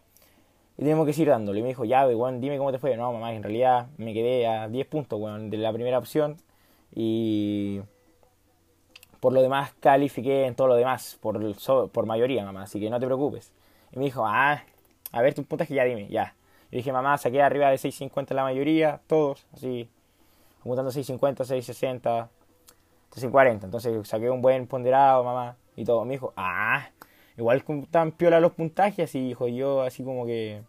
y 0.78 0.82
tenemos 0.82 1.06
que 1.06 1.12
seguir 1.12 1.30
dándole. 1.30 1.58
Y 1.58 1.62
me 1.62 1.68
dijo, 1.70 1.84
ya, 1.84 2.06
weón, 2.06 2.40
dime 2.40 2.56
cómo 2.56 2.70
te 2.70 2.78
fue. 2.78 2.96
No, 2.96 3.12
mamá, 3.12 3.34
en 3.34 3.42
realidad 3.42 3.88
me 3.96 4.14
quedé 4.14 4.46
a 4.46 4.68
10 4.68 4.86
puntos, 4.86 5.20
weón, 5.20 5.50
de 5.50 5.56
la 5.58 5.72
primera 5.72 5.98
opción. 5.98 6.36
Y 6.94 7.80
por 9.18 9.32
lo 9.32 9.42
demás 9.42 9.74
califiqué 9.80 10.46
en 10.46 10.54
todo 10.54 10.68
lo 10.68 10.76
demás, 10.76 11.18
por, 11.20 11.40
por 11.90 12.06
mayoría, 12.06 12.44
mamá, 12.44 12.62
así 12.62 12.78
que 12.78 12.90
no 12.90 13.00
te 13.00 13.06
preocupes. 13.06 13.52
Y 13.92 13.98
me 13.98 14.04
dijo, 14.04 14.24
ah, 14.24 14.62
a 15.10 15.22
ver 15.22 15.34
tus 15.34 15.44
puntaje, 15.46 15.74
ya 15.74 15.84
dime, 15.84 16.08
ya. 16.08 16.36
Y 16.70 16.76
dije, 16.76 16.92
mamá, 16.92 17.18
saqué 17.18 17.42
arriba 17.42 17.70
de 17.70 17.76
6.50 17.76 18.32
la 18.34 18.44
mayoría, 18.44 19.00
todos, 19.08 19.46
así, 19.52 19.88
juntando 20.62 20.92
6.50, 20.92 21.38
6.60, 21.38 22.28
6.40. 23.16 23.64
Entonces 23.64 24.08
saqué 24.08 24.30
un 24.30 24.42
buen 24.42 24.68
ponderado, 24.68 25.24
mamá, 25.24 25.56
y 25.74 25.84
todo. 25.84 26.04
Me 26.04 26.12
dijo, 26.12 26.32
ah, 26.36 26.90
igual 27.38 27.64
tan 27.90 28.12
piola 28.12 28.40
los 28.40 28.52
puntajes, 28.52 29.14
y 29.14 29.28
dijo 29.28 29.48
yo 29.48 29.82
así 29.82 30.02
como 30.02 30.26
que... 30.26 30.62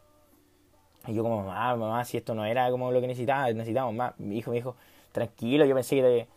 Y 1.08 1.14
yo 1.14 1.24
como, 1.24 1.44
mamá, 1.44 1.76
mamá, 1.76 2.06
si 2.06 2.18
esto 2.18 2.36
no 2.36 2.46
era 2.46 2.70
como 2.70 2.92
lo 2.92 3.02
que 3.02 3.08
necesitaba, 3.08 3.52
necesitábamos 3.52 3.96
más. 3.96 4.20
Mi 4.20 4.38
hijo 4.38 4.52
me 4.52 4.58
dijo, 4.58 4.76
tranquilo, 5.12 5.66
yo 5.66 5.74
pensé 5.74 5.96
que 5.96 6.28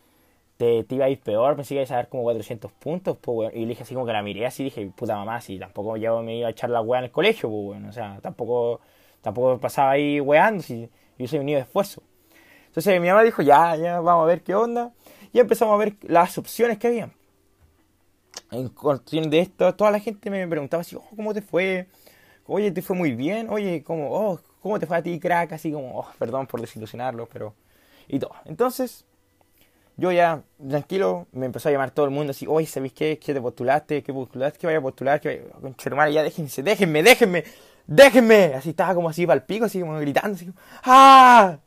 te, 0.57 0.83
te, 0.83 0.95
iba 0.95 1.05
a 1.05 1.09
ir 1.09 1.19
peor, 1.19 1.55
pensé 1.55 1.75
que 1.75 1.81
ibas 1.81 1.91
a 1.91 1.95
dar 1.95 2.09
como 2.09 2.23
400 2.23 2.71
puntos, 2.71 3.17
pues, 3.19 3.53
Y 3.53 3.61
le 3.61 3.67
dije 3.67 3.83
así 3.83 3.93
como 3.93 4.05
que 4.05 4.13
la 4.13 4.23
miré 4.23 4.45
así, 4.45 4.63
dije, 4.63 4.89
puta 4.95 5.15
mamá, 5.15 5.41
si 5.41 5.59
tampoco 5.59 5.97
yo 5.97 6.21
me 6.23 6.37
iba 6.37 6.47
a 6.47 6.51
echar 6.51 6.69
la 6.69 6.81
weá 6.81 6.99
en 6.99 7.05
el 7.05 7.11
colegio, 7.11 7.49
pues. 7.49 7.83
O 7.83 7.91
sea, 7.91 8.19
tampoco, 8.21 8.79
tampoco 9.21 9.59
pasaba 9.59 9.91
ahí 9.91 10.19
weando, 10.19 10.63
si 10.63 10.89
yo 11.17 11.27
soy 11.27 11.39
un 11.39 11.45
niño 11.45 11.57
de 11.57 11.63
esfuerzo. 11.63 12.01
Entonces 12.67 12.99
mi 12.99 13.07
mamá 13.07 13.23
dijo, 13.23 13.41
ya, 13.43 13.75
ya, 13.75 13.99
vamos 13.99 14.23
a 14.23 14.27
ver 14.27 14.41
qué 14.41 14.55
onda. 14.55 14.93
Y 15.31 15.39
empezamos 15.39 15.75
a 15.75 15.77
ver 15.77 15.95
las 16.03 16.37
opciones 16.37 16.77
que 16.79 16.87
había 16.87 17.09
en 18.53 18.69
cuestión 18.69 19.29
de 19.29 19.39
esto, 19.39 19.73
toda 19.75 19.91
la 19.91 19.99
gente 19.99 20.29
me 20.29 20.47
preguntaba 20.47 20.81
así, 20.81 20.95
oh, 20.95 21.03
¿cómo 21.15 21.33
te 21.33 21.41
fue? 21.41 21.87
oye, 22.47 22.71
te 22.71 22.81
fue 22.81 22.95
muy 22.95 23.13
bien, 23.13 23.49
oye, 23.49 23.83
¿cómo, 23.83 24.09
oh, 24.11 24.39
¿cómo 24.61 24.79
te 24.79 24.85
fue 24.85 24.97
a 24.97 25.03
ti, 25.03 25.19
crack? 25.19 25.53
Así 25.53 25.71
como, 25.71 25.99
oh, 25.99 26.07
perdón 26.19 26.47
por 26.47 26.61
desilusionarlo, 26.61 27.27
pero... 27.31 27.53
Y 28.07 28.19
todo. 28.19 28.33
Entonces, 28.45 29.05
yo 29.95 30.11
ya, 30.11 30.43
tranquilo, 30.69 31.27
me 31.31 31.45
empezó 31.45 31.69
a 31.69 31.71
llamar 31.71 31.91
todo 31.91 32.05
el 32.05 32.11
mundo 32.11 32.31
así, 32.31 32.45
oye, 32.47 32.67
¿sabéis 32.67 32.93
qué? 32.93 33.17
¿Qué 33.17 33.33
te 33.33 33.41
postulaste? 33.41 34.03
¿Qué 34.03 34.13
postulaste? 34.13 34.59
¿Qué 34.59 34.67
vaya 34.67 34.79
a 34.79 34.81
postular? 34.81 35.21
¿Qué 35.21 35.49
vaya? 35.91 36.09
ya 36.09 36.23
déjense, 36.23 36.63
déjenme, 36.63 37.01
déjenme, 37.01 37.43
déjenme. 37.87 38.53
Así 38.55 38.71
estaba 38.71 38.93
como 38.93 39.09
así 39.09 39.25
para 39.25 39.39
el 39.39 39.45
pico, 39.45 39.65
así 39.65 39.79
como 39.79 39.97
gritando, 39.99 40.35
así 40.35 40.47
como, 40.47 40.57
¡ah! 40.83 41.59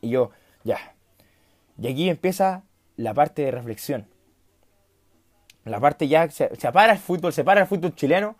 Y 0.00 0.10
yo, 0.10 0.30
ya. 0.64 0.78
Y 1.78 1.88
aquí 1.88 2.08
empieza 2.08 2.62
la 2.96 3.12
parte 3.12 3.42
de 3.42 3.50
reflexión. 3.50 4.13
La 5.64 5.80
parte 5.80 6.08
ya, 6.08 6.30
se, 6.30 6.54
se 6.56 6.72
para 6.72 6.92
el 6.92 6.98
fútbol, 6.98 7.32
se 7.32 7.44
para 7.44 7.62
el 7.62 7.66
fútbol 7.66 7.94
chileno. 7.94 8.36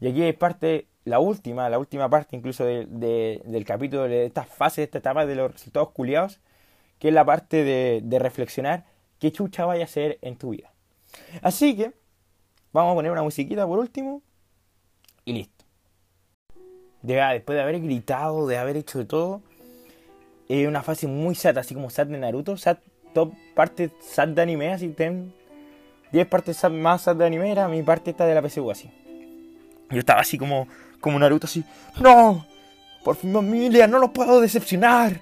Y 0.00 0.08
aquí 0.08 0.22
es 0.22 0.34
parte, 0.34 0.86
la 1.04 1.18
última, 1.18 1.68
la 1.68 1.78
última 1.78 2.08
parte 2.08 2.36
incluso 2.36 2.64
del 2.64 3.64
capítulo, 3.66 4.04
de 4.04 4.26
esta 4.26 4.44
fase, 4.44 4.82
de 4.82 4.84
esta 4.86 4.98
etapa 4.98 5.24
de 5.26 5.34
los 5.34 5.52
resultados 5.52 5.90
culiados 5.90 6.40
que 6.98 7.08
es 7.08 7.14
la 7.14 7.24
parte 7.24 7.64
de, 7.64 8.18
reflexionar 8.18 8.84
qué 9.18 9.30
chucha 9.32 9.66
vaya 9.66 9.82
a 9.82 9.84
hacer 9.84 10.18
en 10.22 10.36
tu 10.36 10.50
vida. 10.50 10.72
Así 11.42 11.76
que 11.76 11.92
vamos 12.72 12.92
a 12.92 12.94
poner 12.94 13.12
una 13.12 13.22
musiquita 13.22 13.66
por 13.66 13.78
último 13.78 14.22
y 15.24 15.34
listo. 15.34 15.64
después 17.02 17.56
de 17.56 17.62
haber 17.62 17.80
gritado, 17.80 18.46
de 18.46 18.56
haber 18.56 18.78
hecho 18.78 18.98
de 18.98 19.04
todo, 19.04 19.42
es 20.48 20.66
una 20.66 20.82
fase 20.82 21.06
muy 21.06 21.34
sad, 21.34 21.58
así 21.58 21.74
como 21.74 21.90
sad 21.90 22.06
de 22.06 22.18
Naruto, 22.18 22.56
sad, 22.56 22.78
top 23.12 23.34
parte 23.54 23.90
sad 24.00 24.28
de 24.28 24.42
anime, 24.42 24.72
así 24.72 24.88
ten 24.88 25.34
10 26.14 26.26
partes 26.28 26.64
más 26.70 27.04
de 27.04 27.26
anime, 27.26 27.52
era 27.52 27.68
mi 27.68 27.82
parte 27.82 28.10
esta 28.10 28.24
de 28.24 28.34
la 28.34 28.42
PSU 28.42 28.70
así. 28.70 28.90
Yo 29.90 29.98
estaba 29.98 30.20
así 30.20 30.38
como, 30.38 30.66
como 31.00 31.18
Naruto 31.18 31.46
así, 31.46 31.62
no, 32.00 32.46
por 33.04 33.16
fin 33.16 33.32
familia, 33.32 33.86
no 33.86 33.98
lo 33.98 34.12
puedo 34.12 34.40
decepcionar 34.40 35.20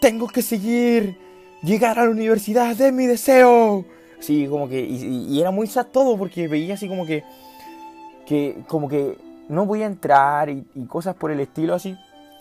tengo 0.00 0.28
que 0.28 0.42
seguir, 0.42 1.16
llegar 1.62 1.98
a 1.98 2.04
la 2.04 2.10
universidad, 2.10 2.76
de 2.76 2.92
mi 2.92 3.06
deseo. 3.06 3.84
Sí, 4.20 4.46
como 4.48 4.68
que, 4.68 4.80
y, 4.80 5.40
era 5.40 5.50
muy 5.50 5.66
sad 5.66 5.86
todo 5.86 6.16
porque 6.16 6.48
veía 6.48 6.74
así 6.74 6.88
como 6.88 7.06
que, 7.06 7.24
que, 8.26 8.62
como 8.66 8.88
que 8.88 9.16
no 9.48 9.66
voy 9.66 9.82
a 9.82 9.86
entrar 9.86 10.48
y, 10.50 10.64
cosas 10.88 11.14
por 11.14 11.30
el 11.30 11.40
estilo 11.40 11.74
así. 11.74 11.96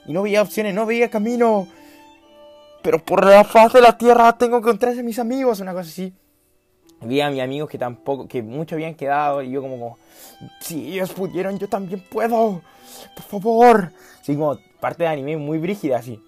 Y 0.05 0.13
no 0.13 0.23
veía 0.23 0.41
opciones, 0.41 0.73
no 0.73 0.85
veía 0.85 1.09
camino. 1.09 1.67
Pero 2.81 3.03
por 3.03 3.25
la 3.25 3.43
faz 3.43 3.73
de 3.73 3.81
la 3.81 3.97
tierra 3.97 4.37
tengo 4.37 4.61
que 4.61 4.69
encontrar 4.69 4.97
a 4.97 5.03
mis 5.03 5.19
amigos, 5.19 5.59
una 5.59 5.73
cosa 5.73 5.89
así. 5.89 6.13
Vi 7.01 7.21
a 7.21 7.29
mis 7.29 7.41
amigos 7.41 7.69
que 7.69 7.77
tampoco, 7.77 8.27
que 8.27 8.41
muchos 8.41 8.73
habían 8.73 8.95
quedado 8.95 9.41
y 9.41 9.51
yo 9.51 9.61
como, 9.61 9.97
si 10.61 10.93
ellos 10.93 11.11
pudieron, 11.13 11.59
yo 11.59 11.67
también 11.67 12.03
puedo. 12.09 12.61
Por 13.15 13.23
favor. 13.23 13.91
Sí, 14.21 14.35
como 14.35 14.57
parte 14.79 15.03
de 15.03 15.09
anime 15.09 15.37
muy 15.37 15.57
brígida 15.57 15.97
así. 15.97 16.21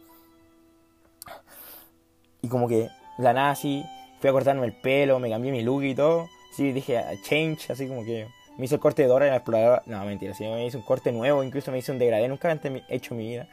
Y 2.41 2.47
como 2.47 2.67
que 2.67 2.89
la 3.17 3.33
nada 3.33 3.51
así, 3.51 3.83
fui 4.19 4.29
a 4.29 4.33
cortarme 4.33 4.65
el 4.65 4.73
pelo, 4.73 5.19
me 5.19 5.29
cambié 5.29 5.51
mi 5.51 5.61
look 5.61 5.83
y 5.83 5.95
todo. 5.95 6.29
Sí, 6.55 6.71
dije 6.71 7.03
change, 7.23 7.71
así 7.71 7.88
como 7.88 8.03
que 8.03 8.27
me 8.57 8.65
hizo 8.65 8.75
el 8.75 8.81
corte 8.81 9.03
de 9.03 9.07
Dora 9.07 9.25
en 9.25 9.31
la 9.31 9.38
exploradora. 9.38 9.83
No, 9.85 10.03
mentira, 10.05 10.33
sí, 10.33 10.43
me 10.43 10.65
hizo 10.65 10.77
un 10.77 10.83
corte 10.83 11.11
nuevo, 11.11 11.43
incluso 11.43 11.71
me 11.71 11.79
hizo 11.79 11.91
un 11.91 11.99
degradé, 11.99 12.27
nunca 12.27 12.51
antes 12.51 12.71
he 12.89 12.95
hecho 12.95 13.13
en 13.13 13.17
mi 13.19 13.27
vida. 13.29 13.47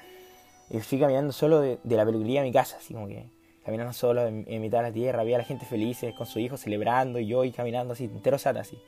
Y 0.70 0.80
fui 0.80 0.98
caminando 0.98 1.32
solo 1.32 1.60
de, 1.60 1.78
la 1.84 2.04
peluquería 2.04 2.40
a 2.40 2.44
mi 2.44 2.52
casa, 2.52 2.76
así 2.78 2.92
como 2.92 3.06
que 3.06 3.24
caminando 3.66 3.92
solo 3.92 4.24
en, 4.28 4.44
mitad 4.60 4.78
de 4.78 4.84
la 4.84 4.92
tierra, 4.92 5.22
había 5.22 5.38
la 5.38 5.44
gente 5.44 5.66
feliz 5.66 5.98
con 6.16 6.24
su 6.24 6.38
hijo 6.38 6.56
celebrando 6.56 7.18
y 7.18 7.26
yo 7.26 7.44
y 7.44 7.50
caminando 7.50 7.94
así, 7.94 8.04
entero 8.04 8.38
sata 8.38 8.60
así. 8.60 8.78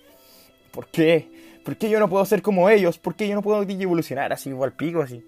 ¿Por 0.71 0.87
qué? 0.87 1.29
¿Por 1.65 1.77
qué 1.77 1.91
yo 1.91 1.99
no 1.99 2.09
puedo 2.09 2.25
ser 2.25 2.43
como 2.43 2.71
ellos? 2.71 2.97
¿Por 2.97 3.17
qué 3.17 3.27
yo 3.27 3.35
no 3.35 3.43
puedo 3.43 3.61
evolucionar 3.61 4.33
así, 4.33 4.51
igual 4.51 4.75
pico 4.75 5.03
así? 5.03 5.25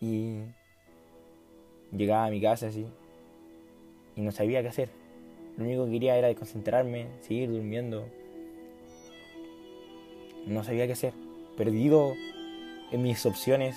Y 0.00 0.40
llegaba 1.96 2.26
a 2.26 2.30
mi 2.30 2.40
casa 2.40 2.66
así 2.66 2.86
y 4.16 4.20
no 4.20 4.32
sabía 4.32 4.60
qué 4.60 4.68
hacer. 4.68 4.88
Lo 5.56 5.64
único 5.64 5.84
que 5.84 5.92
quería 5.92 6.16
era 6.16 6.26
desconcentrarme, 6.26 7.06
seguir 7.20 7.50
durmiendo. 7.50 8.04
No 10.44 10.64
sabía 10.64 10.88
qué 10.88 10.94
hacer. 10.94 11.14
Perdido 11.56 12.14
en 12.90 13.00
mis 13.00 13.24
opciones. 13.24 13.76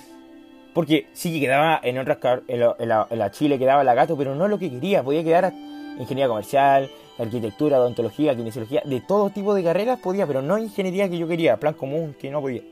Porque 0.78 1.08
sí 1.12 1.32
que 1.32 1.40
quedaba 1.40 1.80
en 1.82 1.98
otras 1.98 2.18
en 2.46 2.60
la, 2.60 3.08
en 3.10 3.18
la, 3.18 3.30
Chile 3.32 3.58
quedaba 3.58 3.82
la 3.82 3.94
gato, 3.94 4.16
pero 4.16 4.36
no 4.36 4.46
lo 4.46 4.60
que 4.60 4.70
quería. 4.70 5.02
Podía 5.02 5.24
quedar 5.24 5.52
ingeniería 5.98 6.28
comercial, 6.28 6.88
arquitectura, 7.18 7.80
odontología, 7.80 8.36
kinesiología, 8.36 8.82
de 8.84 9.00
todo 9.00 9.30
tipo 9.30 9.56
de 9.56 9.64
carreras 9.64 9.98
podía, 9.98 10.24
pero 10.24 10.40
no 10.40 10.56
ingeniería 10.56 11.08
que 11.08 11.18
yo 11.18 11.26
quería, 11.26 11.56
plan 11.56 11.74
común 11.74 12.14
que 12.16 12.30
no 12.30 12.40
podía. 12.40 12.62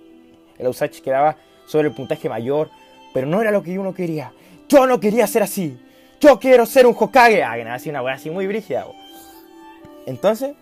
El 0.57 0.69
USACH 0.69 1.01
quedaba 1.01 1.37
sobre 1.67 1.89
el 1.89 1.95
puntaje 1.95 2.29
mayor, 2.29 2.71
pero 3.13 3.27
no 3.27 3.41
era 3.41 3.51
lo 3.51 3.65
que 3.65 3.77
uno 3.77 3.93
quería. 3.93 4.33
Yo 4.69 4.87
no 4.87 5.01
quería 5.01 5.27
ser 5.27 5.43
así. 5.43 5.77
Yo 6.21 6.39
quiero 6.39 6.65
ser 6.65 6.87
un 6.87 6.95
Hokage. 6.97 7.43
Ah, 7.43 7.57
que 7.57 7.65
nada, 7.65 7.75
así 7.75 7.91
una 7.91 8.03
weá 8.03 8.15
así 8.15 8.31
muy 8.31 8.47
brígida. 8.47 8.87
Entonces, 10.07 10.55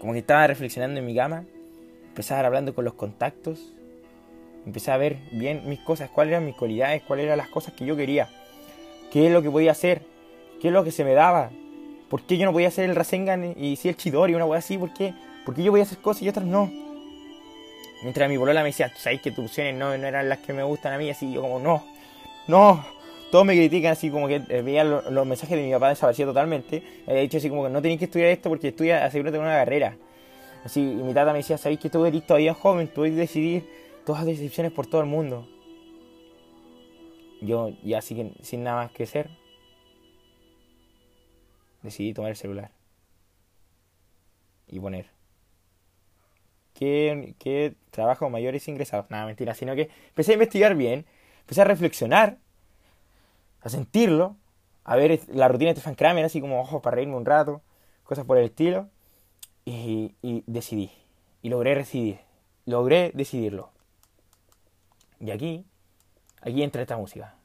como 0.00 0.14
que 0.14 0.18
estaba 0.18 0.48
reflexionando 0.48 0.98
en 0.98 1.06
mi 1.06 1.14
cama, 1.14 1.44
empezaba 2.08 2.44
hablando 2.44 2.74
con 2.74 2.84
los 2.84 2.94
contactos, 2.94 3.72
empecé 4.66 4.90
a 4.90 4.96
ver 4.96 5.18
bien 5.32 5.62
mis 5.68 5.80
cosas, 5.80 6.10
cuáles 6.10 6.32
eran 6.32 6.46
mis 6.46 6.54
cualidades, 6.54 7.02
cuáles 7.02 7.26
eran 7.26 7.38
las 7.38 7.48
cosas 7.48 7.74
que 7.74 7.84
yo 7.84 7.96
quería, 7.96 8.28
qué 9.10 9.26
es 9.26 9.32
lo 9.32 9.42
que 9.42 9.50
podía 9.50 9.72
hacer, 9.72 10.02
qué 10.60 10.68
es 10.68 10.74
lo 10.74 10.84
que 10.84 10.92
se 10.92 11.04
me 11.04 11.14
daba, 11.14 11.50
por 12.08 12.22
qué 12.22 12.36
yo 12.36 12.44
no 12.44 12.52
podía 12.52 12.68
hacer 12.68 12.88
el 12.88 12.96
Rasengan 12.96 13.54
y 13.56 13.76
si 13.76 13.88
el 13.88 13.96
Chidori, 13.96 14.34
una 14.34 14.46
weá 14.46 14.58
así, 14.58 14.76
por 14.76 14.92
qué, 14.92 15.14
por 15.44 15.54
qué 15.54 15.62
yo 15.62 15.72
podía 15.72 15.84
hacer 15.84 15.98
cosas 15.98 16.22
y 16.22 16.28
otras 16.28 16.44
no. 16.44 16.70
Mientras 18.02 18.28
mi 18.28 18.36
bolola 18.36 18.62
me 18.62 18.70
decía, 18.70 18.90
sabéis 18.96 19.20
que 19.20 19.30
tus 19.30 19.46
opciones 19.46 19.74
no, 19.74 19.96
no 19.96 20.06
eran 20.06 20.28
las 20.28 20.38
que 20.38 20.52
me 20.52 20.62
gustan 20.62 20.94
a 20.94 20.98
mí, 20.98 21.10
así 21.10 21.32
yo 21.32 21.42
como, 21.42 21.58
no, 21.58 21.84
no, 22.48 22.84
todos 23.30 23.44
me 23.44 23.54
critican 23.54 23.92
así 23.92 24.10
como 24.10 24.26
que 24.26 24.42
eh, 24.48 24.62
veía 24.62 24.82
los, 24.82 25.26
mensajes 25.26 25.56
de 25.56 25.64
mi 25.64 25.72
papá 25.72 25.90
desaparecido 25.90 26.30
totalmente. 26.30 26.82
He 27.06 27.20
dicho 27.20 27.38
así 27.38 27.48
como 27.48 27.64
que 27.64 27.70
no 27.70 27.80
tenéis 27.80 28.00
que 28.00 28.06
estudiar 28.06 28.30
esto 28.30 28.48
porque 28.48 28.68
estudia, 28.68 29.04
asegúrate 29.04 29.38
una 29.38 29.50
carrera. 29.50 29.96
Así, 30.64 30.80
y 30.80 30.94
mi 30.94 31.14
tata 31.14 31.32
me 31.32 31.38
decía, 31.38 31.56
sabéis 31.56 31.80
que 31.80 31.88
tú 31.88 32.04
eres 32.04 32.26
todavía 32.26 32.54
joven, 32.54 32.88
tú 32.88 32.96
puedes 32.96 33.16
decidir 33.16 33.64
todas 34.10 34.26
las 34.26 34.38
decisiones 34.38 34.72
por 34.72 34.88
todo 34.88 35.00
el 35.00 35.06
mundo. 35.06 35.46
Yo 37.40 37.70
ya 37.84 38.02
sin 38.02 38.34
nada 38.64 38.82
más 38.82 38.90
que 38.90 39.04
hacer, 39.04 39.30
decidí 41.82 42.12
tomar 42.12 42.30
el 42.30 42.36
celular 42.36 42.72
y 44.66 44.80
poner 44.80 45.06
¿qué, 46.74 47.34
qué 47.38 47.76
trabajo 47.90 48.28
mayores 48.28 48.66
ingresados? 48.66 49.08
Nada, 49.10 49.26
mentira, 49.26 49.54
sino 49.54 49.76
que 49.76 49.88
empecé 50.08 50.32
a 50.32 50.34
investigar 50.34 50.74
bien 50.74 51.06
empecé 51.42 51.62
a 51.62 51.64
reflexionar, 51.64 52.38
a 53.60 53.68
sentirlo, 53.68 54.36
a 54.82 54.96
ver 54.96 55.20
la 55.28 55.46
rutina 55.46 55.70
de 55.70 55.76
Stefan 55.76 55.94
Kramer, 55.94 56.24
así 56.24 56.40
como 56.40 56.60
ojos 56.60 56.82
para 56.82 56.96
reírme 56.96 57.16
un 57.16 57.24
rato, 57.24 57.62
cosas 58.02 58.24
por 58.24 58.38
el 58.38 58.44
estilo, 58.44 58.88
y, 59.64 60.14
decidí, 60.46 60.90
y 61.42 61.48
logré 61.48 61.76
decidir, 61.76 62.18
logré 62.66 63.12
decidirlo. 63.14 63.70
Y 65.20 65.30
aquí, 65.30 65.64
aquí 66.40 66.62
entra 66.62 66.82
esta 66.82 66.96
música. 66.96 67.36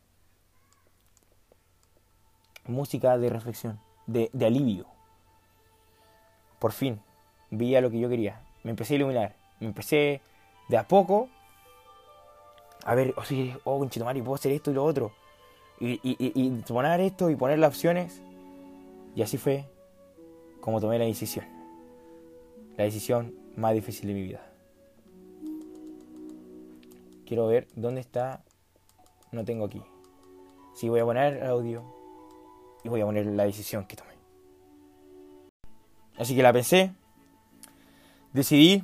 Música 2.66 3.18
de 3.18 3.30
reflexión, 3.30 3.80
de, 4.08 4.30
de 4.34 4.46
alivio. 4.46 4.88
Por 6.58 6.72
fin, 6.72 7.02
vi 7.52 7.76
a 7.76 7.82
lo 7.82 7.92
que 7.92 8.00
yo 8.00 8.10
quería. 8.10 8.42
Me 8.64 8.72
empecé 8.72 8.94
a 8.94 8.98
iluminar. 8.98 9.36
Me 9.60 9.68
empecé 9.68 10.22
de 10.70 10.78
a 10.78 10.88
poco 10.88 11.30
a 12.86 12.94
ver, 12.94 13.16
o 13.18 13.24
sea, 13.24 13.58
oh, 13.64 13.80
conchetumari, 13.80 14.22
puedo 14.22 14.36
hacer 14.36 14.52
esto 14.52 14.70
y 14.70 14.76
lo 14.76 14.86
otro. 14.86 15.12
Y, 15.80 16.00
y, 16.04 16.16
y, 16.20 16.50
poner 16.62 17.02
esto 17.02 17.32
y 17.32 17.36
poner 17.36 17.58
las 17.58 17.70
opciones. 17.70 18.22
Y 19.16 19.24
así 19.24 19.38
fue 19.38 19.66
como 20.62 20.80
tomé 20.80 21.00
la 21.00 21.06
decisión. 21.06 21.46
La 22.78 22.84
decisión 22.84 23.34
más 23.56 23.74
difícil 23.74 24.08
de 24.08 24.14
mi 24.14 24.22
vida. 24.22 24.55
Quiero 27.26 27.48
ver 27.48 27.68
dónde 27.76 28.02
está. 28.02 28.44
No 29.32 29.44
tengo 29.44 29.66
aquí. 29.66 29.82
Sí, 30.76 30.90
voy 30.90 31.00
a 31.00 31.06
poner 31.06 31.38
el 31.38 31.48
audio 31.48 31.84
y 32.84 32.90
voy 32.90 33.02
a 33.02 33.06
poner 33.06 33.26
la 33.26 33.46
decisión 33.46 33.86
que 33.86 33.96
tomé. 33.96 34.14
Así 36.18 36.36
que 36.36 36.44
la 36.44 36.54
pensé, 36.54 36.94
decidí 38.32 38.84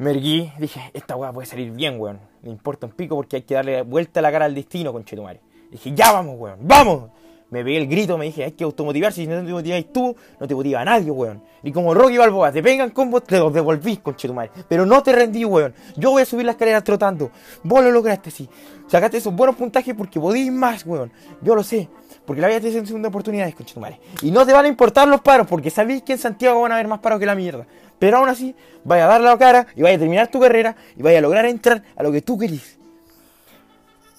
me 0.00 0.12
erguí, 0.12 0.50
dije, 0.58 0.80
esta 0.94 1.14
weá 1.14 1.30
puede 1.30 1.46
salir 1.46 1.72
bien, 1.72 2.00
weón. 2.00 2.20
Me 2.40 2.48
importa 2.48 2.86
un 2.86 2.92
pico 2.92 3.16
porque 3.16 3.36
hay 3.36 3.42
que 3.42 3.52
darle 3.54 3.82
vuelta 3.82 4.20
a 4.20 4.22
la 4.22 4.32
cara 4.32 4.46
al 4.46 4.54
destino, 4.54 4.94
conchetumare. 4.94 5.42
Dije, 5.70 5.92
ya 5.94 6.10
vamos, 6.10 6.36
weón, 6.38 6.60
vamos. 6.62 7.10
Me 7.50 7.64
pegué 7.64 7.78
el 7.78 7.88
grito, 7.88 8.16
me 8.16 8.26
dije, 8.26 8.44
hay 8.44 8.52
que 8.52 8.62
automotivarse. 8.62 9.22
Si 9.22 9.26
no 9.26 9.44
te 9.44 9.52
motiváis 9.52 9.92
tú, 9.92 10.14
no 10.38 10.46
te 10.46 10.54
motiva 10.54 10.80
a 10.80 10.84
nadie, 10.84 11.10
weón. 11.10 11.42
Y 11.62 11.72
como 11.72 11.92
Rocky 11.94 12.16
Balboa, 12.16 12.52
te 12.52 12.62
pegan 12.62 12.90
combos, 12.90 13.24
te 13.24 13.38
los 13.38 13.52
devolvís, 13.52 13.98
conchetumare. 13.98 14.50
Pero 14.68 14.86
no 14.86 15.02
te 15.02 15.12
rendí, 15.12 15.44
weón. 15.44 15.74
Yo 15.96 16.12
voy 16.12 16.22
a 16.22 16.24
subir 16.24 16.46
las 16.46 16.54
escaleras 16.54 16.84
trotando. 16.84 17.30
Vos 17.64 17.82
lo 17.82 17.90
lograste, 17.90 18.30
sí. 18.30 18.48
Sacaste 18.86 19.16
esos 19.16 19.34
buenos 19.34 19.56
puntajes 19.56 19.94
porque 19.96 20.20
podís 20.20 20.52
más, 20.52 20.86
weón. 20.86 21.12
Yo 21.42 21.54
lo 21.54 21.64
sé. 21.64 21.88
Porque 22.24 22.40
la 22.40 22.48
vida 22.48 22.60
te 22.60 22.68
hace 22.68 22.86
segunda 22.86 23.08
oportunidad, 23.08 23.52
conchetumare. 23.52 23.98
Y 24.22 24.30
no 24.30 24.46
te 24.46 24.52
van 24.52 24.66
a 24.66 24.68
importar 24.68 25.08
los 25.08 25.20
paros, 25.20 25.48
porque 25.48 25.70
sabéis 25.70 26.02
que 26.02 26.12
en 26.12 26.18
Santiago 26.18 26.60
van 26.60 26.70
a 26.70 26.76
haber 26.76 26.86
más 26.86 27.00
paros 27.00 27.18
que 27.18 27.26
la 27.26 27.34
mierda. 27.34 27.66
Pero 27.98 28.18
aún 28.18 28.28
así, 28.28 28.54
vaya 28.84 29.06
a 29.06 29.08
dar 29.08 29.20
la 29.20 29.36
cara 29.36 29.66
y 29.74 29.82
vaya 29.82 29.96
a 29.96 29.98
terminar 29.98 30.28
tu 30.28 30.38
carrera 30.38 30.76
y 30.96 31.02
vaya 31.02 31.18
a 31.18 31.22
lograr 31.22 31.44
entrar 31.46 31.82
a 31.96 32.02
lo 32.04 32.12
que 32.12 32.22
tú 32.22 32.38
querís. 32.38 32.78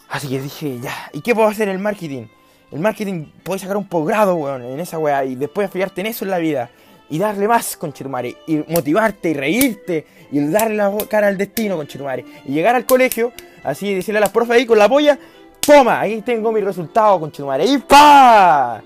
Así 0.10 0.28
que 0.28 0.42
dije, 0.42 0.80
ya, 0.82 0.94
¿y 1.14 1.22
qué 1.22 1.34
puedo 1.34 1.48
hacer 1.48 1.70
en 1.70 1.76
el 1.76 1.82
marketing? 1.82 2.28
El 2.72 2.80
marketing 2.80 3.26
puede 3.44 3.60
sacar 3.60 3.78
un 3.78 3.88
posgrado, 3.88 4.36
weón, 4.36 4.64
en 4.64 4.80
esa 4.80 4.98
weá 4.98 5.26
y 5.26 5.36
después 5.36 5.70
fijarte 5.70 6.02
en 6.02 6.08
eso 6.08 6.24
en 6.26 6.32
la 6.32 6.38
vida 6.38 6.72
y 7.12 7.20
darle 7.20 7.46
más, 7.46 7.76
con 7.76 7.90
conchetumare, 7.90 8.38
y 8.48 8.64
motivarte 8.70 9.30
y 9.30 9.34
reírte 9.34 10.08
y 10.32 10.40
darle 10.48 10.78
la 10.78 10.98
cara 11.10 11.28
al 11.28 11.38
destino, 11.38 11.76
con 11.76 11.86
conchetumare, 11.86 12.24
y 12.46 12.54
llegar 12.54 12.74
al 12.74 12.86
colegio, 12.86 13.34
así 13.66 13.94
decirle 13.94 14.20
a 14.20 14.22
las 14.22 14.30
profes 14.30 14.56
ahí 14.56 14.66
con 14.66 14.78
la 14.78 14.88
polla, 14.88 15.20
toma, 15.60 16.00
ahí 16.00 16.22
tengo 16.22 16.54
mi 16.54 16.62
resultado, 16.62 17.12
con 17.20 17.24
conchetumare, 17.24 17.66
y 17.66 17.78
pa. 17.80 18.82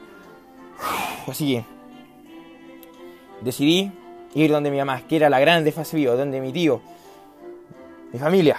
Así 1.27 1.55
que 1.55 1.65
decidí 3.41 3.91
ir 4.33 4.51
donde 4.51 4.71
mi 4.71 4.77
mamá, 4.77 5.03
que 5.07 5.17
era 5.17 5.29
la 5.29 5.39
grande 5.39 5.71
fase 5.71 5.95
vivo, 5.95 6.15
donde 6.15 6.41
mi 6.41 6.51
tío, 6.51 6.81
mi 8.11 8.17
familia, 8.17 8.57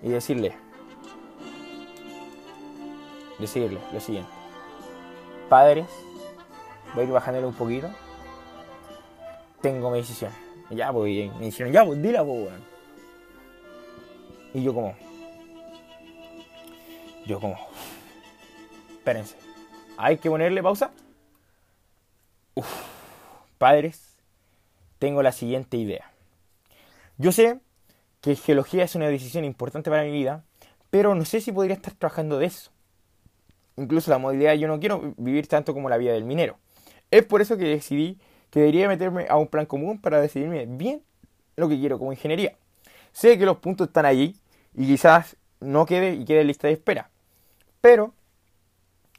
y 0.00 0.10
decirle, 0.10 0.52
decirle 3.40 3.78
lo 3.92 4.00
siguiente, 4.00 4.30
padres, 5.48 5.86
voy 6.94 7.04
a 7.04 7.06
ir 7.06 7.12
bajándole 7.12 7.46
un 7.46 7.54
poquito 7.54 7.88
tengo 9.60 9.90
mi 9.90 9.98
decisión. 9.98 10.32
Ya, 10.70 10.92
pues, 10.92 11.30
me 11.38 11.46
dijeron, 11.46 11.72
ya, 11.72 11.84
pues, 11.84 12.00
dila, 12.02 12.24
pues, 12.24 12.46
weón. 12.46 12.64
Y 14.54 14.62
yo 14.62 14.74
como... 14.74 14.94
Yo 17.26 17.40
como... 17.40 17.56
Espérense. 18.90 19.36
Hay 19.96 20.18
que 20.18 20.30
ponerle 20.30 20.62
pausa. 20.62 20.92
Uf, 22.54 22.66
padres, 23.56 24.16
tengo 24.98 25.22
la 25.22 25.32
siguiente 25.32 25.76
idea. 25.76 26.12
Yo 27.16 27.32
sé 27.32 27.60
que 28.20 28.36
geología 28.36 28.84
es 28.84 28.94
una 28.94 29.08
decisión 29.08 29.44
importante 29.44 29.90
para 29.90 30.02
mi 30.02 30.10
vida, 30.10 30.44
pero 30.90 31.14
no 31.14 31.24
sé 31.24 31.40
si 31.40 31.52
podría 31.52 31.74
estar 31.74 31.94
trabajando 31.94 32.38
de 32.38 32.46
eso. 32.46 32.70
Incluso 33.78 34.10
la 34.10 34.18
movilidad, 34.18 34.54
yo 34.54 34.66
no 34.66 34.80
quiero 34.80 35.14
vivir 35.16 35.46
tanto 35.46 35.72
como 35.72 35.88
la 35.88 35.96
vida 35.96 36.12
del 36.12 36.24
minero. 36.24 36.58
Es 37.10 37.24
por 37.24 37.40
eso 37.40 37.56
que 37.56 37.64
decidí 37.64 38.18
que 38.50 38.60
debería 38.60 38.88
meterme 38.88 39.26
a 39.28 39.36
un 39.36 39.46
plan 39.46 39.66
común 39.66 40.00
para 40.00 40.20
decidirme 40.20 40.66
bien 40.66 41.02
lo 41.56 41.68
que 41.68 41.78
quiero 41.78 41.98
como 41.98 42.12
ingeniería. 42.12 42.56
Sé 43.12 43.38
que 43.38 43.46
los 43.46 43.58
puntos 43.58 43.86
están 43.86 44.04
allí 44.04 44.36
y 44.74 44.86
quizás 44.86 45.36
no 45.60 45.86
quede 45.86 46.14
y 46.14 46.24
quede 46.24 46.44
lista 46.44 46.66
de 46.66 46.74
espera. 46.74 47.10
Pero, 47.80 48.14